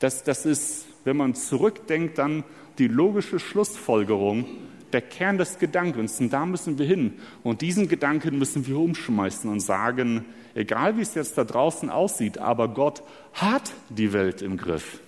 Das, 0.01 0.25
das 0.25 0.45
ist, 0.45 0.87
wenn 1.05 1.17
man 1.17 1.35
zurückdenkt, 1.35 2.19
dann 2.19 2.45
die 2.79 2.89
logische 2.89 3.39
Schlussfolgerung, 3.39 4.47
der 4.93 5.01
Kern 5.01 5.39
des 5.39 5.59
Gedankens. 5.59 6.21
Und 6.21 6.33
da 6.33 6.47
müssen 6.47 6.79
wir 6.79 6.87
hin. 6.87 7.15
Und 7.43 7.61
diesen 7.61 7.89
Gedanken 7.89 8.39
müssen 8.39 8.67
wir 8.67 8.79
umschmeißen 8.79 9.51
und 9.51 9.61
sagen, 9.61 10.25
egal 10.55 10.97
wie 10.97 11.03
es 11.03 11.15
jetzt 11.15 11.39
da 11.39 11.45
draußen 11.45 11.91
aussieht, 11.91 12.39
aber 12.39 12.69
Gott 12.69 13.03
hat 13.33 13.73
die 13.89 14.13
Welt 14.13 14.43
im 14.43 14.57
Griff. 14.57 15.01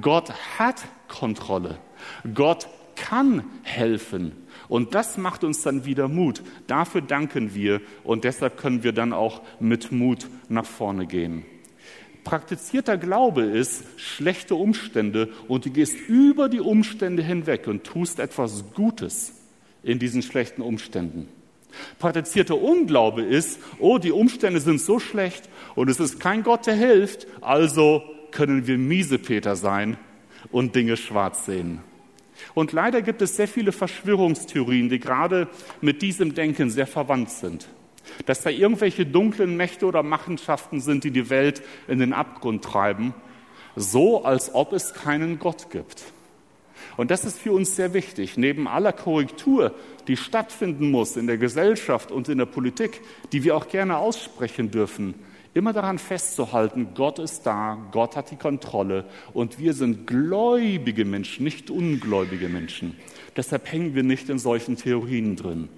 Gott 0.00 0.32
hat 0.58 0.84
Kontrolle. 1.08 1.78
Gott 2.34 2.68
kann 2.94 3.44
helfen. 3.62 4.32
Und 4.68 4.94
das 4.94 5.16
macht 5.18 5.44
uns 5.44 5.62
dann 5.62 5.84
wieder 5.84 6.08
Mut. 6.08 6.42
Dafür 6.66 7.00
danken 7.00 7.54
wir 7.54 7.80
und 8.04 8.24
deshalb 8.24 8.56
können 8.56 8.82
wir 8.82 8.92
dann 8.92 9.12
auch 9.12 9.42
mit 9.60 9.92
Mut 9.92 10.28
nach 10.48 10.66
vorne 10.66 11.06
gehen. 11.06 11.44
Praktizierter 12.24 12.96
Glaube 12.96 13.42
ist 13.42 13.84
schlechte 13.96 14.56
Umstände 14.56 15.28
und 15.46 15.64
du 15.64 15.70
gehst 15.70 15.96
über 16.08 16.48
die 16.48 16.58
Umstände 16.58 17.22
hinweg 17.22 17.68
und 17.68 17.84
tust 17.84 18.18
etwas 18.18 18.64
Gutes 18.74 19.32
in 19.84 20.00
diesen 20.00 20.22
schlechten 20.22 20.60
Umständen. 20.60 21.28
Praktizierter 22.00 22.60
Unglaube 22.60 23.22
ist, 23.22 23.60
oh, 23.78 23.98
die 23.98 24.10
Umstände 24.10 24.58
sind 24.58 24.80
so 24.80 24.98
schlecht 24.98 25.48
und 25.76 25.88
es 25.88 26.00
ist 26.00 26.18
kein 26.18 26.42
Gott, 26.42 26.66
der 26.66 26.74
hilft, 26.74 27.28
also 27.40 28.02
können 28.32 28.66
wir 28.66 28.76
Miesepeter 28.76 29.54
sein 29.54 29.96
und 30.50 30.74
Dinge 30.74 30.96
schwarz 30.96 31.46
sehen. 31.46 31.80
Und 32.54 32.72
leider 32.72 33.02
gibt 33.02 33.22
es 33.22 33.36
sehr 33.36 33.48
viele 33.48 33.72
Verschwörungstheorien, 33.72 34.88
die 34.88 34.98
gerade 34.98 35.48
mit 35.80 36.02
diesem 36.02 36.34
Denken 36.34 36.70
sehr 36.70 36.86
verwandt 36.86 37.30
sind. 37.30 37.68
dass 38.26 38.42
da 38.42 38.50
irgendwelche 38.50 39.04
dunklen 39.04 39.56
Mächte 39.56 39.86
oder 39.86 40.02
Machenschaften 40.02 40.80
sind, 40.80 41.04
die 41.04 41.10
die 41.10 41.30
Welt 41.30 41.62
in 41.88 41.98
den 41.98 42.12
Abgrund 42.12 42.64
treiben, 42.64 43.14
so 43.74 44.24
als 44.24 44.54
ob 44.54 44.72
es 44.72 44.94
keinen 44.94 45.38
Gott 45.38 45.70
gibt. 45.70 46.04
Und 46.96 47.10
das 47.10 47.24
ist 47.24 47.38
für 47.38 47.52
uns 47.52 47.76
sehr 47.76 47.92
wichtig. 47.92 48.38
Neben 48.38 48.68
aller 48.68 48.92
Korrektur, 48.92 49.74
die 50.08 50.16
stattfinden 50.16 50.90
muss 50.90 51.16
in 51.16 51.26
der 51.26 51.36
Gesellschaft 51.36 52.10
und 52.10 52.28
in 52.28 52.38
der 52.38 52.46
Politik, 52.46 53.02
die 53.32 53.44
wir 53.44 53.56
auch 53.56 53.68
gerne 53.68 53.98
aussprechen 53.98 54.70
dürfen, 54.70 55.14
immer 55.56 55.72
daran 55.72 55.98
festzuhalten, 55.98 56.88
Gott 56.94 57.18
ist 57.18 57.46
da, 57.46 57.78
Gott 57.90 58.14
hat 58.14 58.30
die 58.30 58.36
Kontrolle 58.36 59.06
und 59.32 59.58
wir 59.58 59.72
sind 59.72 60.06
gläubige 60.06 61.04
Menschen, 61.04 61.44
nicht 61.44 61.70
ungläubige 61.70 62.48
Menschen. 62.48 62.94
Deshalb 63.36 63.72
hängen 63.72 63.94
wir 63.94 64.02
nicht 64.02 64.28
in 64.28 64.38
solchen 64.38 64.76
Theorien 64.76 65.34
drin. 65.34 65.68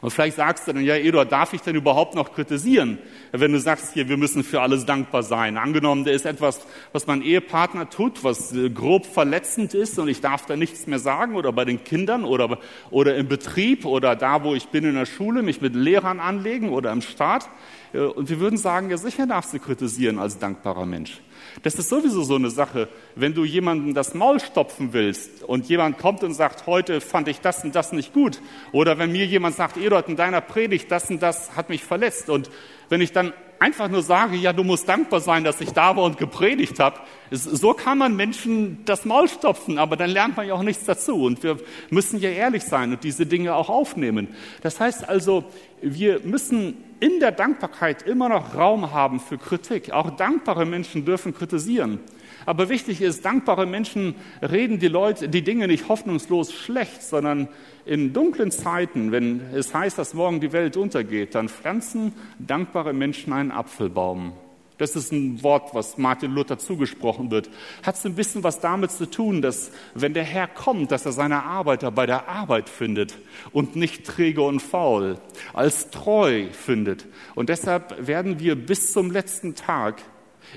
Und 0.00 0.10
vielleicht 0.10 0.36
sagst 0.36 0.66
du 0.66 0.72
dann, 0.72 0.84
ja, 0.84 0.96
Eduard, 0.96 1.32
darf 1.32 1.52
ich 1.52 1.62
denn 1.62 1.76
überhaupt 1.76 2.14
noch 2.14 2.34
kritisieren, 2.34 2.98
wenn 3.32 3.52
du 3.52 3.58
sagst, 3.58 3.94
hier, 3.94 4.08
wir 4.08 4.16
müssen 4.16 4.44
für 4.44 4.60
alles 4.60 4.84
dankbar 4.84 5.22
sein. 5.22 5.56
Angenommen, 5.56 6.04
da 6.04 6.10
ist 6.10 6.26
etwas, 6.26 6.60
was 6.92 7.06
mein 7.06 7.22
Ehepartner 7.22 7.88
tut, 7.90 8.24
was 8.24 8.52
äh, 8.52 8.70
grob 8.70 9.06
verletzend 9.06 9.74
ist 9.74 9.98
und 9.98 10.08
ich 10.08 10.20
darf 10.20 10.46
da 10.46 10.56
nichts 10.56 10.86
mehr 10.86 10.98
sagen 10.98 11.36
oder 11.36 11.52
bei 11.52 11.64
den 11.64 11.84
Kindern 11.84 12.24
oder, 12.24 12.58
oder 12.90 13.16
im 13.16 13.28
Betrieb 13.28 13.84
oder 13.84 14.16
da, 14.16 14.44
wo 14.44 14.54
ich 14.54 14.68
bin 14.68 14.84
in 14.84 14.94
der 14.94 15.06
Schule, 15.06 15.42
mich 15.42 15.60
mit 15.60 15.74
Lehrern 15.74 16.20
anlegen 16.20 16.70
oder 16.70 16.92
im 16.92 17.00
Staat. 17.00 17.48
Äh, 17.92 18.00
und 18.00 18.28
wir 18.28 18.40
würden 18.40 18.58
sagen, 18.58 18.90
ja, 18.90 18.96
sicher 18.96 19.26
darfst 19.26 19.54
du 19.54 19.58
kritisieren 19.58 20.18
als 20.18 20.38
dankbarer 20.38 20.86
Mensch. 20.86 21.20
Das 21.62 21.74
ist 21.76 21.88
sowieso 21.88 22.22
so 22.22 22.34
eine 22.34 22.50
Sache, 22.50 22.88
wenn 23.14 23.34
du 23.34 23.44
jemanden 23.44 23.94
das 23.94 24.14
Maul 24.14 24.40
stopfen 24.40 24.92
willst 24.92 25.42
und 25.44 25.68
jemand 25.68 25.98
kommt 25.98 26.22
und 26.22 26.34
sagt, 26.34 26.66
heute 26.66 27.00
fand 27.00 27.28
ich 27.28 27.40
das 27.40 27.64
und 27.64 27.74
das 27.74 27.92
nicht 27.92 28.12
gut. 28.12 28.40
Oder 28.72 28.98
wenn 28.98 29.12
mir 29.12 29.26
jemand 29.26 29.56
sagt, 29.56 29.76
Eduard, 29.76 30.08
in 30.08 30.16
deiner 30.16 30.40
Predigt, 30.40 30.90
das 30.90 31.10
und 31.10 31.22
das 31.22 31.56
hat 31.56 31.68
mich 31.68 31.84
verletzt. 31.84 32.28
Und 32.28 32.50
wenn 32.88 33.00
ich 33.00 33.12
dann 33.12 33.32
einfach 33.58 33.88
nur 33.88 34.02
sage, 34.02 34.36
ja, 34.36 34.52
du 34.52 34.62
musst 34.62 34.88
dankbar 34.88 35.20
sein, 35.20 35.42
dass 35.42 35.60
ich 35.60 35.70
da 35.70 35.96
war 35.96 36.04
und 36.04 36.18
gepredigt 36.18 36.80
habe. 36.80 37.00
So 37.30 37.72
kann 37.72 37.96
man 37.96 38.14
Menschen 38.14 38.84
das 38.84 39.06
Maul 39.06 39.28
stopfen, 39.28 39.78
aber 39.78 39.96
dann 39.96 40.10
lernt 40.10 40.36
man 40.36 40.46
ja 40.46 40.54
auch 40.54 40.62
nichts 40.62 40.84
dazu. 40.84 41.24
Und 41.24 41.42
wir 41.42 41.58
müssen 41.88 42.20
ja 42.20 42.28
ehrlich 42.28 42.64
sein 42.64 42.92
und 42.92 43.04
diese 43.04 43.24
Dinge 43.24 43.54
auch 43.54 43.70
aufnehmen. 43.70 44.28
Das 44.62 44.80
heißt 44.80 45.08
also, 45.08 45.44
wir 45.80 46.20
müssen 46.20 46.83
in 47.00 47.20
der 47.20 47.32
Dankbarkeit 47.32 48.02
immer 48.02 48.28
noch 48.28 48.54
Raum 48.54 48.92
haben 48.92 49.20
für 49.20 49.38
Kritik. 49.38 49.92
Auch 49.92 50.10
dankbare 50.10 50.64
Menschen 50.64 51.04
dürfen 51.04 51.34
kritisieren. 51.34 52.00
Aber 52.46 52.68
wichtig 52.68 53.00
ist, 53.00 53.24
dankbare 53.24 53.66
Menschen 53.66 54.14
reden 54.42 54.78
die 54.78 54.88
Leute, 54.88 55.28
die 55.28 55.42
Dinge 55.42 55.66
nicht 55.66 55.88
hoffnungslos 55.88 56.52
schlecht, 56.52 57.02
sondern 57.02 57.48
in 57.86 58.12
dunklen 58.12 58.50
Zeiten, 58.50 59.12
wenn 59.12 59.40
es 59.54 59.72
heißt, 59.74 59.98
dass 59.98 60.14
morgen 60.14 60.40
die 60.40 60.52
Welt 60.52 60.76
untergeht, 60.76 61.34
dann 61.34 61.48
pflanzen 61.48 62.12
dankbare 62.38 62.92
Menschen 62.92 63.32
einen 63.32 63.50
Apfelbaum. 63.50 64.32
Das 64.78 64.96
ist 64.96 65.12
ein 65.12 65.42
Wort, 65.42 65.72
was 65.72 65.98
Martin 65.98 66.32
Luther 66.32 66.58
zugesprochen 66.58 67.30
wird. 67.30 67.48
Hat 67.84 67.94
es 67.94 68.04
ein 68.04 68.16
bisschen 68.16 68.42
was 68.42 68.58
damit 68.58 68.90
zu 68.90 69.08
tun, 69.08 69.40
dass 69.40 69.70
wenn 69.94 70.14
der 70.14 70.24
Herr 70.24 70.48
kommt, 70.48 70.90
dass 70.90 71.06
er 71.06 71.12
seine 71.12 71.44
Arbeiter 71.44 71.92
bei 71.92 72.06
der 72.06 72.28
Arbeit 72.28 72.68
findet 72.68 73.16
und 73.52 73.76
nicht 73.76 74.04
träge 74.04 74.42
und 74.42 74.60
faul, 74.60 75.18
als 75.52 75.90
treu 75.90 76.46
findet. 76.52 77.06
Und 77.36 77.50
deshalb 77.50 78.06
werden 78.06 78.40
wir 78.40 78.56
bis 78.56 78.92
zum 78.92 79.10
letzten 79.10 79.54
Tag 79.54 80.02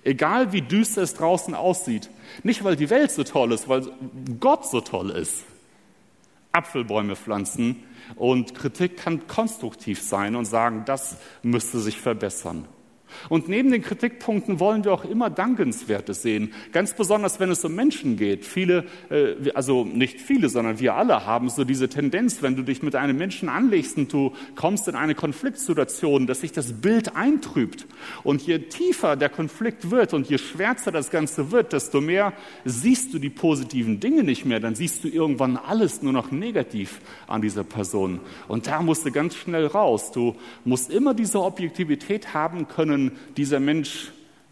Egal 0.04 0.52
wie 0.54 0.62
düster 0.62 1.02
es 1.02 1.14
draußen 1.14 1.56
aussieht. 1.56 2.10
Nicht, 2.44 2.64
weil 2.64 2.76
die 2.76 2.90
Welt 2.90 3.12
so 3.12 3.24
toll 3.24 3.52
ist, 3.52 3.68
weil 3.68 3.88
Gott 4.40 4.68
so 4.68 4.82
toll 4.82 5.10
ist. 5.12 5.44
Apfelbäume 6.52 7.16
pflanzen 7.16 7.84
und 8.16 8.56
Kritik 8.56 8.98
kann 8.98 9.28
konstruktiv 9.28 10.02
sein 10.02 10.36
und 10.36 10.46
sagen, 10.46 10.84
das 10.86 11.18
müsste 11.44 11.80
sich 11.80 11.98
verbessern. 11.98 12.68
Und 13.30 13.50
neben 13.50 13.72
den 13.72 13.82
Kritikpunkten 13.82 14.60
wollen 14.60 14.84
wir 14.84 14.94
auch 14.94 15.06
immer 15.06 15.30
Dankenswertes 15.30 16.22
sehen. 16.22 16.54
Ganz 16.72 16.94
besonders, 16.94 17.40
wenn 17.40 17.52
es 17.52 17.64
um 17.64 17.76
Menschen 17.76 18.18
geht. 18.18 18.46
Viele, 18.46 18.86
äh, 19.10 19.52
also 19.54 19.86
nicht 19.86 20.20
viele, 20.20 20.50
sondern 20.50 20.80
wir 20.80 20.96
alle 20.96 21.26
haben 21.26 21.50
so 21.50 21.64
diese 21.64 21.90
Tendenz, 21.90 22.42
wenn 22.42 22.56
du 22.56 22.64
dich 22.64 22.84
mit 22.84 22.96
einem 22.96 23.18
Menschen 23.18 23.50
anlegst 23.50 23.98
und 23.98 24.12
du 24.12 24.34
kommst 24.56 24.88
in 24.88 24.96
eine 24.96 25.16
Konfliktsituation, 25.16 26.28
dass 26.28 26.42
sich 26.42 26.52
das 26.52 26.74
Bild 26.74 27.16
eintrübt. 27.16 27.86
Und 28.24 28.42
je 28.42 28.60
tiefer 28.60 29.16
der 29.16 29.30
Konflikt 29.30 29.92
wird 29.92 30.14
und 30.14 30.30
je 30.30 30.38
schwärzer 30.38 30.92
das 30.92 31.10
Ganze 31.10 31.52
wird, 31.52 31.74
desto 31.74 32.02
mehr 32.02 32.34
siehst 32.66 33.14
du 33.14 33.20
die 33.20 33.30
positiven 33.30 34.00
Dinge 34.00 34.24
nicht 34.24 34.46
mehr. 34.46 34.60
Dann 34.60 34.76
siehst 34.76 35.04
du 35.04 35.08
irgendwann 35.08 35.58
alles 35.58 36.02
nur 36.02 36.14
noch 36.14 36.32
negativ 36.32 37.00
an 37.28 37.42
dieser 37.42 37.64
Person. 37.64 38.20
Und 38.48 38.68
da 38.68 38.82
musst 38.82 39.06
du 39.06 39.12
ganz 39.12 39.36
schnell 39.36 39.68
raus. 39.68 40.12
Du 40.12 40.36
musst 40.66 40.92
immer 40.92 41.14
diese 41.14 41.42
Objektivität 41.42 42.34
haben 42.34 42.68
können, 42.68 42.97
dieser 43.36 43.60
Mensch 43.60 44.12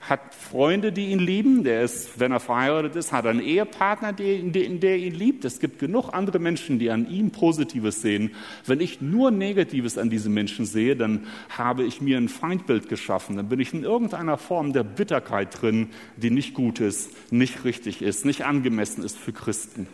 hat 0.10 0.36
Freunde, 0.36 0.92
die 0.92 1.08
ihn 1.08 1.20
lieben. 1.20 1.64
Der 1.64 1.82
ist, 1.82 2.20
wenn 2.20 2.32
er 2.32 2.40
verheiratet 2.40 2.96
ist, 2.96 3.12
hat 3.12 3.26
einen 3.26 3.42
Ehepartner, 3.42 4.14
der, 4.14 4.38
der, 4.44 4.98
ihn 4.98 5.16
liebt. 5.16 5.46
Es 5.46 5.60
gibt 5.60 5.80
genug 5.80 6.10
andere 6.14 6.40
Menschen, 6.40 6.78
die 6.80 6.92
an 6.92 7.10
ihm 7.10 7.32
Positives 7.32 8.02
sehen. 8.02 8.32
Wenn 8.66 8.82
ich 8.82 9.02
nur 9.02 9.32
Negatives 9.32 9.98
an 9.98 10.10
diesem 10.10 10.34
Menschen 10.34 10.66
sehe, 10.66 10.96
dann 10.96 11.26
habe 11.50 11.84
ich 11.84 12.02
mir 12.02 12.18
ein 12.18 12.30
Feindbild 12.30 12.88
geschaffen. 12.88 13.38
Dann 13.38 13.50
bin 13.50 13.60
ich 13.60 13.74
in 13.74 13.84
irgendeiner 13.84 14.38
Form 14.38 14.74
der 14.74 14.84
Bitterkeit 14.84 15.62
drin, 15.62 15.90
die 16.18 16.30
nicht 16.30 16.54
gut 16.54 16.80
ist, 16.80 17.12
nicht 17.32 17.64
richtig 17.64 18.02
ist, 18.02 18.26
nicht 18.26 18.46
angemessen 18.46 19.04
ist 19.04 19.18
für 19.18 19.34
Christen. 19.34 19.88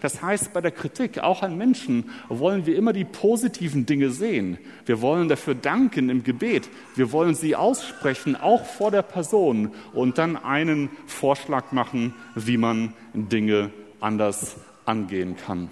Das 0.00 0.22
heißt, 0.22 0.52
bei 0.52 0.60
der 0.60 0.70
Kritik, 0.70 1.18
auch 1.18 1.42
an 1.42 1.56
Menschen, 1.56 2.10
wollen 2.28 2.66
wir 2.66 2.76
immer 2.76 2.92
die 2.92 3.04
positiven 3.04 3.86
Dinge 3.86 4.10
sehen. 4.10 4.58
Wir 4.86 5.00
wollen 5.00 5.28
dafür 5.28 5.54
danken 5.54 6.08
im 6.08 6.22
Gebet. 6.22 6.68
Wir 6.94 7.12
wollen 7.12 7.34
sie 7.34 7.56
aussprechen, 7.56 8.36
auch 8.36 8.64
vor 8.64 8.90
der 8.90 9.02
Person, 9.02 9.72
und 9.92 10.18
dann 10.18 10.36
einen 10.36 10.90
Vorschlag 11.06 11.72
machen, 11.72 12.14
wie 12.34 12.56
man 12.56 12.94
Dinge 13.14 13.70
anders 14.00 14.56
angehen 14.84 15.36
kann. 15.36 15.70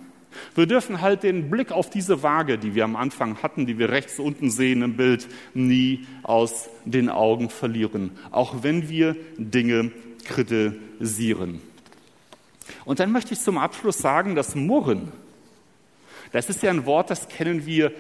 Wir 0.54 0.66
dürfen 0.66 1.00
halt 1.00 1.22
den 1.22 1.50
Blick 1.50 1.72
auf 1.72 1.90
diese 1.90 2.22
Waage, 2.22 2.58
die 2.58 2.74
wir 2.74 2.84
am 2.84 2.96
Anfang 2.96 3.42
hatten, 3.42 3.66
die 3.66 3.78
wir 3.78 3.88
rechts 3.90 4.18
unten 4.18 4.50
sehen 4.50 4.82
im 4.82 4.96
Bild, 4.96 5.28
nie 5.54 6.06
aus 6.22 6.68
den 6.84 7.08
Augen 7.08 7.50
verlieren, 7.50 8.10
auch 8.30 8.62
wenn 8.62 8.88
wir 8.88 9.16
Dinge 9.38 9.90
kritisieren. 10.24 11.60
Und 12.86 13.00
dann 13.00 13.10
möchte 13.10 13.34
ich 13.34 13.40
zum 13.40 13.58
Abschluss 13.58 13.98
sagen, 13.98 14.36
das 14.36 14.54
Murren, 14.54 15.10
das 16.30 16.48
ist 16.48 16.62
ja 16.62 16.70
ein 16.70 16.86
Wort, 16.86 17.10
das 17.10 17.28
kennen 17.28 17.66
wir 17.66 17.92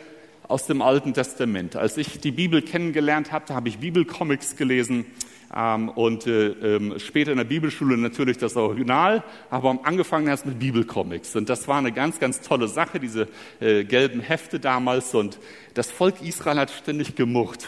aus 0.46 0.66
dem 0.66 0.80
Alten 0.80 1.12
Testament. 1.12 1.74
Als 1.74 1.96
ich 1.96 2.20
die 2.20 2.30
Bibel 2.30 2.62
kennengelernt 2.62 3.32
habe, 3.32 3.52
habe 3.52 3.68
ich 3.68 3.78
Bibelcomics 3.78 4.54
gelesen 4.54 5.04
ähm, 5.52 5.88
und 5.88 6.28
äh, 6.28 6.50
äh, 6.50 7.00
später 7.00 7.32
in 7.32 7.38
der 7.38 7.44
Bibelschule 7.44 7.96
natürlich 7.96 8.38
das 8.38 8.56
Original, 8.56 9.24
aber 9.50 9.76
angefangen 9.82 10.28
erst 10.28 10.46
mit 10.46 10.60
Bibelcomics. 10.60 11.34
Und 11.34 11.48
das 11.48 11.66
war 11.66 11.78
eine 11.78 11.90
ganz, 11.90 12.20
ganz 12.20 12.40
tolle 12.40 12.68
Sache, 12.68 13.00
diese 13.00 13.26
äh, 13.58 13.82
gelben 13.82 14.20
Hefte 14.20 14.60
damals. 14.60 15.12
Und 15.16 15.40
das 15.74 15.90
Volk 15.90 16.22
Israel 16.22 16.60
hat 16.60 16.70
ständig 16.70 17.16
gemurrt. 17.16 17.66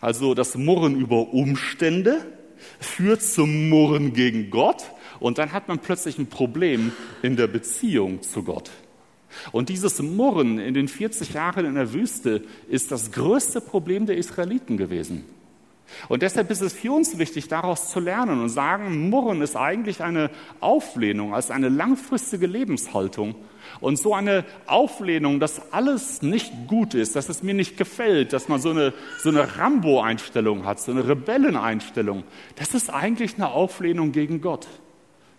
Also 0.00 0.34
das 0.34 0.54
Murren 0.54 0.94
über 1.00 1.34
Umstände 1.34 2.24
führt 2.78 3.22
zum 3.22 3.68
Murren 3.68 4.12
gegen 4.12 4.50
Gott 4.50 4.84
und 5.24 5.38
dann 5.38 5.52
hat 5.52 5.68
man 5.68 5.78
plötzlich 5.78 6.18
ein 6.18 6.26
Problem 6.26 6.92
in 7.22 7.36
der 7.36 7.46
Beziehung 7.46 8.20
zu 8.20 8.42
Gott. 8.42 8.70
Und 9.52 9.70
dieses 9.70 10.02
Murren 10.02 10.58
in 10.58 10.74
den 10.74 10.86
40 10.86 11.32
Jahren 11.32 11.64
in 11.64 11.76
der 11.76 11.94
Wüste 11.94 12.42
ist 12.68 12.92
das 12.92 13.10
größte 13.10 13.62
Problem 13.62 14.04
der 14.04 14.18
Israeliten 14.18 14.76
gewesen. 14.76 15.24
Und 16.10 16.20
deshalb 16.20 16.50
ist 16.50 16.60
es 16.60 16.74
für 16.74 16.92
uns 16.92 17.16
wichtig, 17.16 17.48
daraus 17.48 17.88
zu 17.88 18.00
lernen 18.00 18.38
und 18.38 18.50
sagen, 18.50 19.08
Murren 19.08 19.40
ist 19.40 19.56
eigentlich 19.56 20.02
eine 20.02 20.28
Auflehnung, 20.60 21.32
als 21.32 21.50
eine 21.50 21.70
langfristige 21.70 22.46
Lebenshaltung. 22.46 23.34
Und 23.80 23.98
so 23.98 24.14
eine 24.14 24.44
Auflehnung, 24.66 25.40
dass 25.40 25.72
alles 25.72 26.20
nicht 26.20 26.52
gut 26.68 26.92
ist, 26.92 27.16
dass 27.16 27.30
es 27.30 27.42
mir 27.42 27.54
nicht 27.54 27.78
gefällt, 27.78 28.34
dass 28.34 28.48
man 28.48 28.60
so 28.60 28.68
eine, 28.68 28.92
so 29.22 29.30
eine 29.30 29.56
Rambo-Einstellung 29.56 30.66
hat, 30.66 30.80
so 30.80 30.92
eine 30.92 31.08
Rebelleneinstellung, 31.08 32.24
das 32.56 32.74
ist 32.74 32.90
eigentlich 32.90 33.36
eine 33.36 33.48
Auflehnung 33.48 34.12
gegen 34.12 34.42
Gott. 34.42 34.68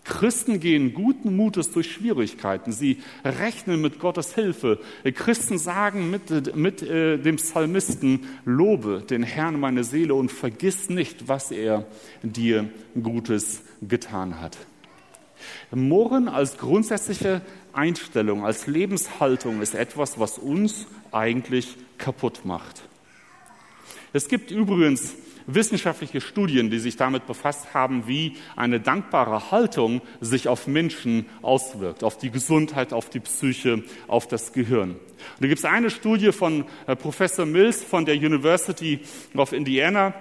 Christen 0.06 0.60
gehen 0.60 0.94
guten 0.94 1.36
Mutes 1.36 1.72
durch 1.72 1.91
Schwierigkeiten. 1.91 2.72
Sie 2.72 3.00
rechnen 3.24 3.82
mit 3.82 4.00
Gottes 4.00 4.36
Hilfe. 4.36 4.80
Christen 5.04 5.58
sagen 5.58 6.10
mit, 6.12 6.56
mit 6.56 6.82
äh, 6.84 7.18
dem 7.18 7.36
Psalmisten, 7.38 8.28
lobe 8.46 9.02
den 9.02 9.24
Herrn 9.24 9.60
meine 9.60 9.84
Seele 9.84 10.13
und 10.13 10.32
vergiss 10.32 10.89
nicht, 10.89 11.28
was 11.28 11.52
er 11.52 11.86
dir 12.22 12.70
Gutes 13.02 13.63
getan 13.82 14.39
hat. 14.39 14.58
Murren 15.72 16.28
als 16.28 16.58
grundsätzliche 16.58 17.41
Einstellung, 17.74 18.46
als 18.46 18.68
Lebenshaltung 18.68 19.62
ist 19.62 19.76
etwas, 19.76 20.20
was 20.20 20.38
uns 20.38 20.88
eigentlich 21.12 21.78
kaputt 21.98 22.46
macht. 22.46 22.84
Es 24.13 24.28
gibt 24.30 24.52
übrigens 24.52 25.15
wissenschaftliche 25.47 26.21
Studien, 26.21 26.69
die 26.69 26.79
sich 26.79 26.95
damit 26.95 27.25
befasst 27.27 27.73
haben, 27.73 28.08
wie 28.08 28.34
eine 28.55 28.79
dankbare 28.79 29.51
Haltung 29.51 30.01
sich 30.21 30.47
auf 30.47 30.67
Menschen 30.67 31.25
auswirkt, 31.41 32.03
auf 32.03 32.17
die 32.17 32.31
Gesundheit, 32.31 32.93
auf 32.93 33.10
die 33.10 33.19
Psyche, 33.19 33.84
auf 34.08 34.27
das 34.27 34.53
Gehirn. 34.53 34.91
Und 34.91 34.99
da 35.41 35.47
gibt 35.47 35.60
es 35.60 35.65
eine 35.65 35.89
Studie 35.89 36.31
von 36.31 36.65
äh, 36.88 36.95
Professor 36.95 37.45
Mills 37.45 37.84
von 37.84 38.05
der 38.05 38.15
University 38.15 38.99
of 39.36 39.53
Indiana, 39.53 40.13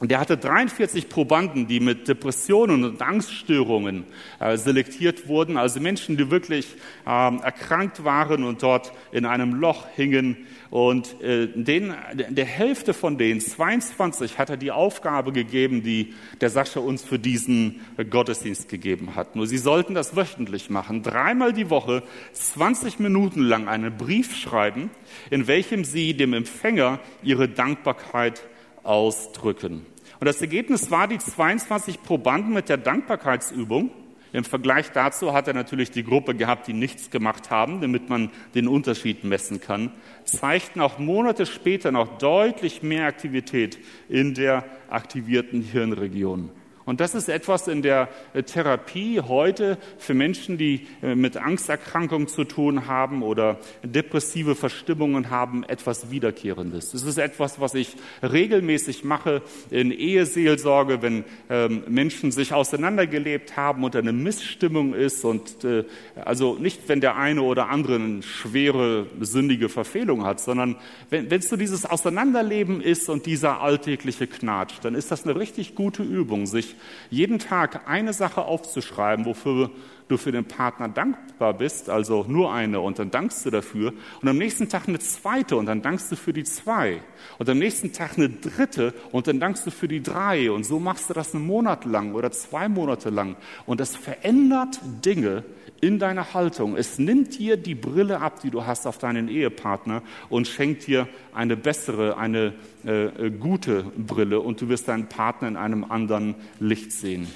und 0.00 0.10
er 0.10 0.18
hatte 0.18 0.38
43 0.38 1.10
Probanden, 1.10 1.66
die 1.66 1.78
mit 1.78 2.08
Depressionen 2.08 2.84
und 2.84 3.02
Angststörungen 3.02 4.04
äh, 4.38 4.56
selektiert 4.56 5.28
wurden, 5.28 5.58
also 5.58 5.78
Menschen, 5.78 6.16
die 6.16 6.30
wirklich 6.30 6.68
ähm, 7.06 7.42
erkrankt 7.44 8.02
waren 8.02 8.42
und 8.44 8.62
dort 8.62 8.94
in 9.12 9.26
einem 9.26 9.52
Loch 9.52 9.86
hingen. 9.94 10.38
Und 10.70 11.20
äh, 11.20 11.48
den, 11.48 11.92
der 12.14 12.46
Hälfte 12.46 12.94
von 12.94 13.18
denen, 13.18 13.42
22, 13.42 14.38
hat 14.38 14.48
er 14.48 14.56
die 14.56 14.70
Aufgabe 14.70 15.32
gegeben, 15.32 15.82
die 15.82 16.14
der 16.40 16.48
Sascha 16.48 16.80
uns 16.80 17.04
für 17.04 17.18
diesen 17.18 17.82
Gottesdienst 18.08 18.70
gegeben 18.70 19.16
hat. 19.16 19.36
Nur 19.36 19.46
sie 19.46 19.58
sollten 19.58 19.92
das 19.92 20.16
wöchentlich 20.16 20.70
machen, 20.70 21.02
dreimal 21.02 21.52
die 21.52 21.68
Woche, 21.68 22.02
20 22.32 23.00
Minuten 23.00 23.42
lang 23.42 23.68
einen 23.68 23.94
Brief 23.98 24.34
schreiben, 24.34 24.88
in 25.28 25.46
welchem 25.46 25.84
sie 25.84 26.14
dem 26.14 26.32
Empfänger 26.32 27.00
ihre 27.22 27.48
Dankbarkeit 27.48 28.42
ausdrücken. 28.82 29.84
Und 30.20 30.26
das 30.26 30.42
Ergebnis 30.42 30.90
war 30.90 31.08
die 31.08 31.18
22 31.18 32.02
Probanden 32.02 32.52
mit 32.52 32.68
der 32.68 32.76
Dankbarkeitsübung. 32.76 33.90
Im 34.32 34.44
Vergleich 34.44 34.92
dazu 34.92 35.32
hat 35.32 35.48
er 35.48 35.54
natürlich 35.54 35.90
die 35.90 36.04
Gruppe 36.04 36.34
gehabt, 36.34 36.68
die 36.68 36.74
nichts 36.74 37.10
gemacht 37.10 37.50
haben, 37.50 37.80
damit 37.80 38.10
man 38.10 38.30
den 38.54 38.68
Unterschied 38.68 39.24
messen 39.24 39.60
kann, 39.60 39.90
zeigten 40.24 40.82
auch 40.82 40.98
Monate 40.98 41.46
später 41.46 41.90
noch 41.90 42.18
deutlich 42.18 42.82
mehr 42.82 43.06
Aktivität 43.06 43.78
in 44.08 44.34
der 44.34 44.64
aktivierten 44.90 45.62
Hirnregion. 45.62 46.50
Und 46.86 47.00
das 47.00 47.14
ist 47.14 47.28
etwas 47.28 47.68
in 47.68 47.82
der 47.82 48.08
äh, 48.32 48.42
Therapie 48.42 49.20
heute 49.20 49.78
für 49.98 50.14
Menschen, 50.14 50.56
die 50.56 50.86
äh, 51.02 51.14
mit 51.14 51.36
Angsterkrankungen 51.36 52.26
zu 52.26 52.44
tun 52.44 52.86
haben 52.86 53.22
oder 53.22 53.58
depressive 53.82 54.54
Verstimmungen 54.54 55.30
haben, 55.30 55.62
etwas 55.64 56.10
Wiederkehrendes. 56.10 56.94
Es 56.94 57.02
ist 57.02 57.18
etwas, 57.18 57.60
was 57.60 57.74
ich 57.74 57.96
regelmäßig 58.22 59.04
mache 59.04 59.42
in 59.70 59.92
Eheseelsorge, 59.92 61.02
wenn 61.02 61.24
ähm, 61.50 61.82
Menschen 61.88 62.32
sich 62.32 62.54
auseinandergelebt 62.54 63.56
haben 63.56 63.84
und 63.84 63.94
eine 63.94 64.12
Missstimmung 64.12 64.94
ist 64.94 65.24
und 65.24 65.64
äh, 65.64 65.84
also 66.16 66.54
nicht, 66.54 66.88
wenn 66.88 67.00
der 67.00 67.16
eine 67.16 67.42
oder 67.42 67.68
andere 67.68 67.96
eine 67.96 68.22
schwere 68.22 69.06
sündige 69.20 69.68
Verfehlung 69.68 70.24
hat, 70.24 70.40
sondern 70.40 70.76
wenn 71.10 71.30
es 71.30 71.48
so 71.48 71.56
dieses 71.56 71.84
Auseinanderleben 71.84 72.80
ist 72.80 73.08
und 73.08 73.26
dieser 73.26 73.60
alltägliche 73.60 74.26
Knatsch, 74.26 74.74
dann 74.82 74.94
ist 74.94 75.10
das 75.10 75.24
eine 75.24 75.38
richtig 75.38 75.74
gute 75.74 76.02
Übung, 76.02 76.46
sich 76.46 76.69
jeden 77.10 77.38
Tag 77.38 77.88
eine 77.88 78.12
Sache 78.12 78.42
aufzuschreiben, 78.42 79.24
wofür 79.24 79.70
du 80.10 80.16
für 80.16 80.32
den 80.32 80.44
Partner 80.44 80.88
dankbar 80.88 81.54
bist, 81.54 81.88
also 81.88 82.24
nur 82.26 82.52
eine, 82.52 82.80
und 82.80 82.98
dann 82.98 83.10
dankst 83.10 83.46
du 83.46 83.50
dafür, 83.50 83.92
und 84.20 84.28
am 84.28 84.38
nächsten 84.38 84.68
Tag 84.68 84.88
eine 84.88 84.98
zweite, 84.98 85.56
und 85.56 85.66
dann 85.66 85.82
dankst 85.82 86.10
du 86.10 86.16
für 86.16 86.32
die 86.32 86.44
zwei, 86.44 87.00
und 87.38 87.48
am 87.48 87.58
nächsten 87.58 87.92
Tag 87.92 88.18
eine 88.18 88.28
dritte, 88.28 88.92
und 89.12 89.26
dann 89.26 89.40
dankst 89.40 89.66
du 89.66 89.70
für 89.70 89.88
die 89.88 90.02
drei, 90.02 90.50
und 90.50 90.64
so 90.64 90.80
machst 90.80 91.10
du 91.10 91.14
das 91.14 91.34
einen 91.34 91.46
Monat 91.46 91.84
lang 91.84 92.14
oder 92.14 92.32
zwei 92.32 92.68
Monate 92.68 93.10
lang, 93.10 93.36
und 93.66 93.80
das 93.80 93.96
verändert 93.96 94.80
Dinge 95.04 95.44
in 95.80 95.98
deiner 95.98 96.34
Haltung. 96.34 96.76
Es 96.76 96.98
nimmt 96.98 97.38
dir 97.38 97.56
die 97.56 97.74
Brille 97.74 98.20
ab, 98.20 98.40
die 98.42 98.50
du 98.50 98.66
hast 98.66 98.86
auf 98.86 98.98
deinen 98.98 99.28
Ehepartner, 99.28 100.02
und 100.28 100.48
schenkt 100.48 100.86
dir 100.86 101.08
eine 101.32 101.56
bessere, 101.56 102.16
eine 102.18 102.54
äh, 102.84 103.06
äh 103.06 103.30
gute 103.30 103.84
Brille, 103.96 104.40
und 104.40 104.60
du 104.60 104.68
wirst 104.68 104.88
deinen 104.88 105.08
Partner 105.08 105.48
in 105.48 105.56
einem 105.56 105.84
anderen 105.84 106.34
Licht 106.58 106.92
sehen. 106.92 107.28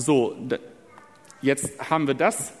So, 0.00 0.34
jetzt 1.42 1.90
haben 1.90 2.06
wir 2.06 2.14
das. 2.14 2.54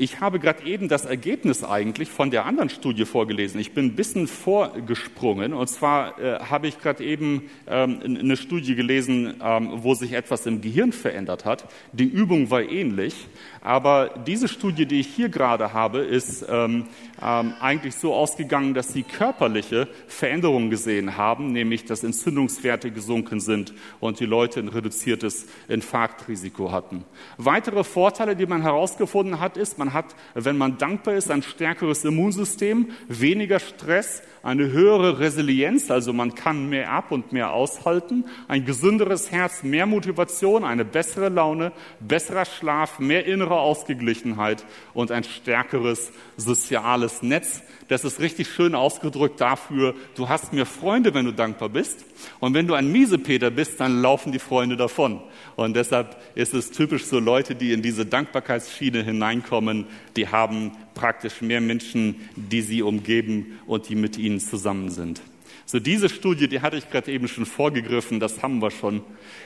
Ich 0.00 0.20
habe 0.20 0.38
gerade 0.38 0.64
eben 0.64 0.86
das 0.86 1.06
Ergebnis 1.06 1.64
eigentlich 1.64 2.08
von 2.08 2.30
der 2.30 2.46
anderen 2.46 2.70
Studie 2.70 3.04
vorgelesen. 3.04 3.58
Ich 3.58 3.72
bin 3.72 3.86
ein 3.86 3.96
bisschen 3.96 4.28
vorgesprungen. 4.28 5.52
Und 5.52 5.66
zwar 5.66 6.20
äh, 6.20 6.38
habe 6.38 6.68
ich 6.68 6.78
gerade 6.78 7.02
eben 7.02 7.50
ähm, 7.66 7.98
eine 8.04 8.36
Studie 8.36 8.76
gelesen, 8.76 9.34
ähm, 9.42 9.70
wo 9.78 9.94
sich 9.94 10.12
etwas 10.12 10.46
im 10.46 10.60
Gehirn 10.60 10.92
verändert 10.92 11.44
hat. 11.44 11.64
Die 11.92 12.04
Übung 12.04 12.48
war 12.48 12.62
ähnlich. 12.62 13.26
Aber 13.60 14.10
diese 14.24 14.46
Studie, 14.46 14.86
die 14.86 15.00
ich 15.00 15.08
hier 15.08 15.30
gerade 15.30 15.72
habe, 15.72 15.98
ist 15.98 16.46
ähm, 16.48 16.86
ähm, 17.20 17.54
eigentlich 17.60 17.96
so 17.96 18.14
ausgegangen, 18.14 18.74
dass 18.74 18.92
sie 18.92 19.02
körperliche 19.02 19.88
Veränderungen 20.06 20.70
gesehen 20.70 21.16
haben, 21.16 21.52
nämlich 21.52 21.84
dass 21.84 22.04
Entzündungswerte 22.04 22.92
gesunken 22.92 23.40
sind 23.40 23.74
und 23.98 24.20
die 24.20 24.26
Leute 24.26 24.60
ein 24.60 24.68
reduziertes 24.68 25.46
Infarktrisiko 25.68 26.70
hatten. 26.70 27.04
Weitere 27.36 27.82
Vorteile, 27.82 28.36
die 28.36 28.46
man 28.46 28.62
herausgefunden 28.62 29.40
hat, 29.40 29.56
ist, 29.56 29.78
man 29.78 29.87
hat, 29.92 30.16
wenn 30.34 30.56
man 30.56 30.78
dankbar 30.78 31.14
ist, 31.14 31.30
ein 31.30 31.42
stärkeres 31.42 32.04
Immunsystem, 32.04 32.90
weniger 33.08 33.58
Stress, 33.58 34.22
eine 34.42 34.70
höhere 34.70 35.18
Resilienz, 35.18 35.90
also 35.90 36.12
man 36.12 36.34
kann 36.34 36.68
mehr 36.68 36.90
ab 36.90 37.10
und 37.10 37.32
mehr 37.32 37.52
aushalten, 37.52 38.24
ein 38.46 38.64
gesünderes 38.64 39.30
Herz, 39.30 39.62
mehr 39.62 39.86
Motivation, 39.86 40.64
eine 40.64 40.84
bessere 40.84 41.28
Laune, 41.28 41.72
besserer 42.00 42.44
Schlaf, 42.44 42.98
mehr 42.98 43.26
innere 43.26 43.58
Ausgeglichenheit 43.58 44.64
und 44.94 45.10
ein 45.10 45.24
stärkeres 45.24 46.12
soziales 46.36 47.22
Netz. 47.22 47.62
Das 47.88 48.04
ist 48.04 48.20
richtig 48.20 48.48
schön 48.48 48.74
ausgedrückt 48.74 49.40
dafür, 49.40 49.94
du 50.14 50.28
hast 50.28 50.52
mehr 50.52 50.66
Freunde, 50.66 51.14
wenn 51.14 51.24
du 51.24 51.32
dankbar 51.32 51.70
bist. 51.70 52.04
Und 52.38 52.52
wenn 52.52 52.66
du 52.66 52.74
ein 52.74 52.92
Miesepeter 52.92 53.50
bist, 53.50 53.80
dann 53.80 54.02
laufen 54.02 54.30
die 54.30 54.38
Freunde 54.38 54.76
davon. 54.76 55.22
Und 55.56 55.74
deshalb 55.74 56.16
ist 56.34 56.52
es 56.52 56.70
typisch 56.70 57.04
so 57.04 57.18
Leute, 57.18 57.54
die 57.54 57.72
in 57.72 57.80
diese 57.80 58.04
Dankbarkeitsschiene 58.04 59.02
hineinkommen, 59.02 59.86
die 60.16 60.28
haben 60.28 60.72
praktisch 60.92 61.40
mehr 61.40 61.62
Menschen, 61.62 62.28
die 62.36 62.60
sie 62.60 62.82
umgeben 62.82 63.58
und 63.66 63.88
die 63.88 63.94
mit 63.94 64.18
ihnen 64.18 64.38
zusammen 64.38 64.90
sind. 64.90 65.22
So 65.64 65.80
diese 65.80 66.10
Studie, 66.10 66.48
die 66.48 66.60
hatte 66.60 66.76
ich 66.76 66.90
gerade 66.90 67.10
eben 67.10 67.28
schon 67.28 67.46
vorgegriffen, 67.46 68.20
das 68.20 68.42
haben 68.42 68.60
wir 68.60 68.70
schon. 68.70 69.02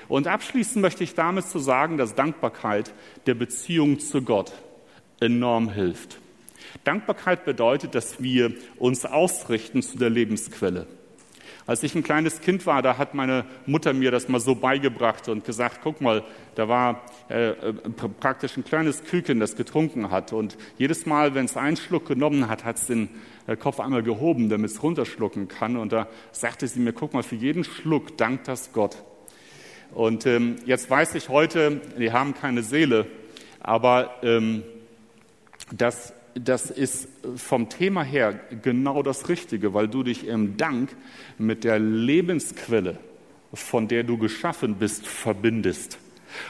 Und 0.08 0.26
abschließend 0.26 0.82
möchte 0.82 1.04
ich 1.04 1.14
damit 1.14 1.46
zu 1.46 1.60
sagen, 1.60 1.96
dass 1.96 2.14
Dankbarkeit 2.14 2.92
der 3.26 3.34
Beziehung 3.34 4.00
zu 4.00 4.22
Gott 4.22 4.52
enorm 5.20 5.70
hilft. 5.70 6.21
Dankbarkeit 6.84 7.44
bedeutet, 7.44 7.94
dass 7.94 8.22
wir 8.22 8.52
uns 8.78 9.04
ausrichten 9.04 9.82
zu 9.82 9.98
der 9.98 10.10
Lebensquelle. 10.10 10.86
Als 11.64 11.82
ich 11.84 11.94
ein 11.94 12.02
kleines 12.02 12.40
Kind 12.40 12.66
war, 12.66 12.82
da 12.82 12.98
hat 12.98 13.14
meine 13.14 13.44
Mutter 13.66 13.92
mir 13.92 14.10
das 14.10 14.28
mal 14.28 14.40
so 14.40 14.56
beigebracht 14.56 15.28
und 15.28 15.44
gesagt, 15.44 15.80
guck 15.82 16.00
mal, 16.00 16.24
da 16.56 16.68
war 16.68 17.02
äh, 17.30 17.50
äh, 17.50 17.72
praktisch 18.18 18.56
ein 18.56 18.64
kleines 18.64 19.04
Küken, 19.04 19.38
das 19.38 19.54
getrunken 19.54 20.10
hat. 20.10 20.32
Und 20.32 20.56
jedes 20.76 21.06
Mal, 21.06 21.34
wenn 21.34 21.44
es 21.44 21.56
einen 21.56 21.76
Schluck 21.76 22.06
genommen 22.06 22.48
hat, 22.48 22.64
hat 22.64 22.78
es 22.78 22.86
den 22.86 23.10
äh, 23.46 23.56
Kopf 23.56 23.78
einmal 23.78 24.02
gehoben, 24.02 24.48
damit 24.48 24.72
es 24.72 24.82
runterschlucken 24.82 25.46
kann. 25.46 25.76
Und 25.76 25.92
da 25.92 26.08
sagte 26.32 26.66
sie 26.66 26.80
mir, 26.80 26.92
guck 26.92 27.14
mal, 27.14 27.22
für 27.22 27.36
jeden 27.36 27.62
Schluck 27.62 28.16
dankt 28.16 28.48
das 28.48 28.72
Gott. 28.72 28.96
Und 29.92 30.26
ähm, 30.26 30.56
jetzt 30.66 30.90
weiß 30.90 31.14
ich 31.14 31.28
heute, 31.28 31.80
die 31.98 32.12
haben 32.12 32.34
keine 32.34 32.62
Seele, 32.62 33.06
aber 33.60 34.16
ähm, 34.22 34.64
das 35.70 36.12
das 36.34 36.70
ist 36.70 37.08
vom 37.36 37.68
Thema 37.68 38.02
her 38.02 38.40
genau 38.62 39.02
das 39.02 39.28
Richtige, 39.28 39.74
weil 39.74 39.88
du 39.88 40.02
dich 40.02 40.26
im 40.26 40.56
Dank 40.56 40.94
mit 41.38 41.64
der 41.64 41.78
Lebensquelle, 41.78 42.98
von 43.52 43.88
der 43.88 44.02
du 44.02 44.18
geschaffen 44.18 44.76
bist, 44.76 45.06
verbindest. 45.06 45.98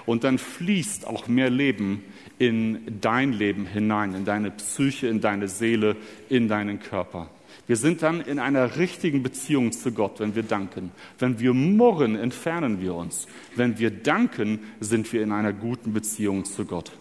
Und 0.06 0.24
dann 0.24 0.38
fließt 0.38 1.06
auch 1.06 1.26
mehr 1.28 1.50
Leben 1.50 2.04
in 2.38 3.00
dein 3.00 3.32
Leben 3.32 3.66
hinein, 3.66 4.14
in 4.14 4.24
deine 4.24 4.50
Psyche, 4.52 5.08
in 5.08 5.20
deine 5.20 5.48
Seele, 5.48 5.96
in 6.28 6.48
deinen 6.48 6.80
Körper. 6.80 7.28
Wir 7.66 7.76
sind 7.76 8.02
dann 8.02 8.20
in 8.20 8.38
einer 8.38 8.76
richtigen 8.76 9.22
Beziehung 9.22 9.72
zu 9.72 9.92
Gott, 9.92 10.20
wenn 10.20 10.34
wir 10.34 10.42
danken. 10.42 10.90
Wenn 11.18 11.38
wir 11.38 11.54
murren, 11.54 12.16
entfernen 12.16 12.80
wir 12.80 12.94
uns. 12.94 13.26
Wenn 13.54 13.78
wir 13.78 13.90
danken, 13.90 14.60
sind 14.80 15.12
wir 15.12 15.22
in 15.22 15.32
einer 15.32 15.52
guten 15.52 15.92
Beziehung 15.92 16.44
zu 16.44 16.64
Gott. 16.64 16.92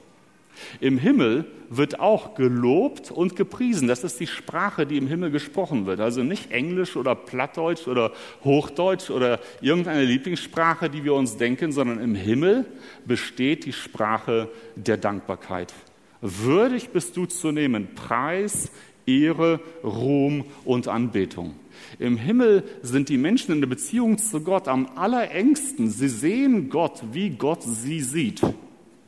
Im 0.80 0.98
Himmel 0.98 1.46
wird 1.70 2.00
auch 2.00 2.36
gelobt 2.36 3.12
und 3.12 3.36
gepriesen. 3.36 3.88
Das 3.88 4.04
ist 4.04 4.20
die 4.20 4.28
Sprache, 4.28 4.86
die 4.86 4.98
im 4.98 5.08
Himmel 5.08 5.32
gesprochen 5.32 5.86
wird. 5.86 6.00
Also 6.00 6.24
nicht 6.24 6.52
Englisch 6.52 6.96
oder 6.96 7.16
Plattdeutsch 7.16 7.88
oder 7.88 8.12
Hochdeutsch 8.44 9.10
oder 9.10 9.40
irgendeine 9.62 10.04
Lieblingssprache, 10.04 10.90
die 10.90 11.04
wir 11.04 11.14
uns 11.14 11.38
denken, 11.38 11.72
sondern 11.72 12.00
im 12.00 12.16
Himmel 12.16 12.66
besteht 13.06 13.66
die 13.66 13.74
Sprache 13.74 14.50
der 14.76 14.98
Dankbarkeit. 14.98 15.74
Würdig 16.22 16.90
bist 16.90 17.18
du 17.18 17.26
zu 17.26 17.52
nehmen 17.52 17.96
Preis, 17.96 18.72
Ehre, 19.06 19.60
Ruhm 19.84 20.46
und 20.66 20.88
Anbetung. 20.88 21.56
Im 22.00 22.18
Himmel 22.18 22.64
sind 22.82 23.10
die 23.10 23.18
Menschen 23.18 23.54
in 23.54 23.62
der 23.62 23.68
Beziehung 23.68 24.18
zu 24.18 24.42
Gott 24.42 24.68
am 24.68 24.88
allerengsten. 24.96 25.90
Sie 25.90 26.10
sehen 26.10 26.70
Gott, 26.70 27.02
wie 27.12 27.32
Gott 27.32 27.64
sie 27.64 28.02
sieht. 28.02 28.42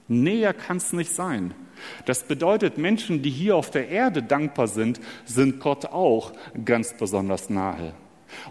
Näher 0.07 0.53
kann 0.53 0.77
es 0.77 0.93
nicht 0.93 1.11
sein. 1.11 1.53
Das 2.05 2.23
bedeutet, 2.23 2.77
Menschen, 2.77 3.21
die 3.21 3.29
hier 3.29 3.55
auf 3.55 3.71
der 3.71 3.89
Erde 3.89 4.23
dankbar 4.23 4.67
sind, 4.67 4.99
sind 5.25 5.59
Gott 5.59 5.85
auch 5.85 6.33
ganz 6.65 6.95
besonders 6.97 7.49
nahe. 7.49 7.93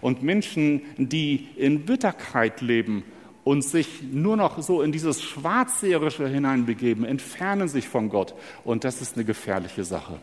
Und 0.01 0.23
Menschen, 0.23 0.81
die 0.97 1.47
in 1.57 1.85
Bitterkeit 1.85 2.61
leben 2.61 3.03
und 3.43 3.63
sich 3.63 4.01
nur 4.11 4.37
noch 4.37 4.61
so 4.61 4.81
in 4.81 4.91
dieses 4.91 5.21
Schwarzseherische 5.21 6.27
hineinbegeben, 6.27 7.05
entfernen 7.05 7.67
sich 7.67 7.87
von 7.87 8.09
Gott. 8.09 8.33
Und 8.63 8.83
das 8.83 9.01
ist 9.01 9.15
eine 9.15 9.25
gefährliche 9.25 9.83
Sache. 9.83 10.19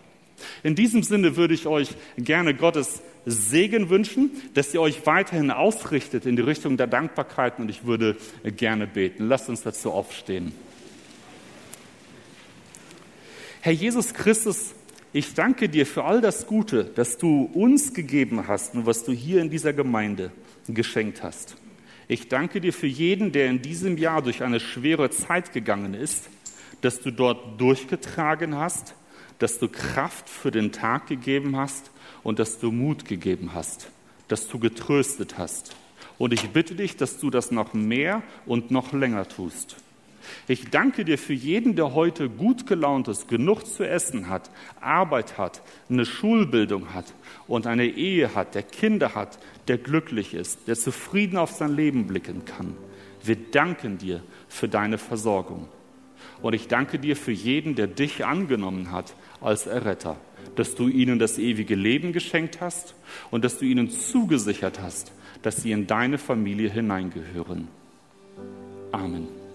In 0.62 0.74
diesem 0.74 1.02
Sinne 1.02 1.36
würde 1.36 1.52
ich 1.52 1.66
euch 1.66 1.90
gerne 2.16 2.54
Gottes 2.54 3.02
Segen 3.26 3.90
wünschen, 3.90 4.30
dass 4.54 4.72
ihr 4.72 4.80
euch 4.80 5.04
weiterhin 5.04 5.50
ausrichtet 5.50 6.24
in 6.24 6.36
die 6.36 6.42
Richtung 6.42 6.78
der 6.78 6.86
Dankbarkeit 6.86 7.58
und 7.58 7.68
ich 7.68 7.84
würde 7.84 8.16
gerne 8.56 8.86
beten. 8.86 9.28
Lasst 9.28 9.50
uns 9.50 9.62
dazu 9.62 9.90
aufstehen. 9.90 10.52
Herr 13.62 13.72
Jesus 13.72 14.14
Christus, 14.14 14.74
ich 15.12 15.34
danke 15.34 15.68
dir 15.68 15.84
für 15.84 16.04
all 16.04 16.22
das 16.22 16.46
Gute, 16.46 16.84
das 16.94 17.18
du 17.18 17.42
uns 17.52 17.92
gegeben 17.92 18.48
hast 18.48 18.74
und 18.74 18.86
was 18.86 19.04
du 19.04 19.12
hier 19.12 19.42
in 19.42 19.50
dieser 19.50 19.74
Gemeinde 19.74 20.32
geschenkt 20.66 21.22
hast. 21.22 21.56
Ich 22.08 22.28
danke 22.28 22.62
dir 22.62 22.72
für 22.72 22.86
jeden, 22.86 23.32
der 23.32 23.48
in 23.48 23.60
diesem 23.60 23.98
Jahr 23.98 24.22
durch 24.22 24.42
eine 24.42 24.60
schwere 24.60 25.10
Zeit 25.10 25.52
gegangen 25.52 25.92
ist, 25.92 26.30
dass 26.80 27.00
du 27.00 27.10
dort 27.10 27.60
durchgetragen 27.60 28.56
hast, 28.56 28.94
dass 29.38 29.58
du 29.58 29.68
Kraft 29.68 30.30
für 30.30 30.50
den 30.50 30.72
Tag 30.72 31.08
gegeben 31.08 31.54
hast 31.54 31.90
und 32.22 32.38
dass 32.38 32.60
du 32.60 32.72
Mut 32.72 33.04
gegeben 33.04 33.50
hast, 33.52 33.90
dass 34.28 34.48
du 34.48 34.58
getröstet 34.58 35.36
hast. 35.36 35.76
Und 36.16 36.32
ich 36.32 36.48
bitte 36.48 36.74
dich, 36.74 36.96
dass 36.96 37.18
du 37.18 37.28
das 37.28 37.50
noch 37.50 37.74
mehr 37.74 38.22
und 38.46 38.70
noch 38.70 38.94
länger 38.94 39.28
tust. 39.28 39.76
Ich 40.48 40.70
danke 40.70 41.04
dir 41.04 41.18
für 41.18 41.32
jeden, 41.32 41.76
der 41.76 41.94
heute 41.94 42.28
gut 42.28 42.66
gelaunt 42.66 43.08
ist, 43.08 43.28
genug 43.28 43.66
zu 43.66 43.86
essen 43.86 44.28
hat, 44.28 44.50
Arbeit 44.80 45.38
hat, 45.38 45.62
eine 45.88 46.04
Schulbildung 46.04 46.94
hat 46.94 47.14
und 47.46 47.66
eine 47.66 47.86
Ehe 47.86 48.34
hat, 48.34 48.54
der 48.54 48.62
Kinder 48.62 49.14
hat, 49.14 49.38
der 49.68 49.78
glücklich 49.78 50.34
ist, 50.34 50.66
der 50.66 50.76
zufrieden 50.76 51.36
auf 51.36 51.50
sein 51.52 51.74
Leben 51.74 52.06
blicken 52.06 52.44
kann. 52.44 52.76
Wir 53.22 53.36
danken 53.36 53.98
dir 53.98 54.22
für 54.48 54.68
deine 54.68 54.98
Versorgung. 54.98 55.68
Und 56.42 56.54
ich 56.54 56.68
danke 56.68 56.98
dir 56.98 57.16
für 57.16 57.32
jeden, 57.32 57.74
der 57.74 57.86
dich 57.86 58.24
angenommen 58.24 58.90
hat 58.90 59.14
als 59.40 59.66
Erretter, 59.66 60.16
dass 60.56 60.74
du 60.74 60.88
ihnen 60.88 61.18
das 61.18 61.38
ewige 61.38 61.74
Leben 61.74 62.12
geschenkt 62.12 62.60
hast 62.60 62.94
und 63.30 63.44
dass 63.44 63.58
du 63.58 63.64
ihnen 63.64 63.90
zugesichert 63.90 64.80
hast, 64.80 65.12
dass 65.42 65.56
sie 65.56 65.72
in 65.72 65.86
deine 65.86 66.18
Familie 66.18 66.70
hineingehören. 66.70 67.68
Amen. 68.92 69.39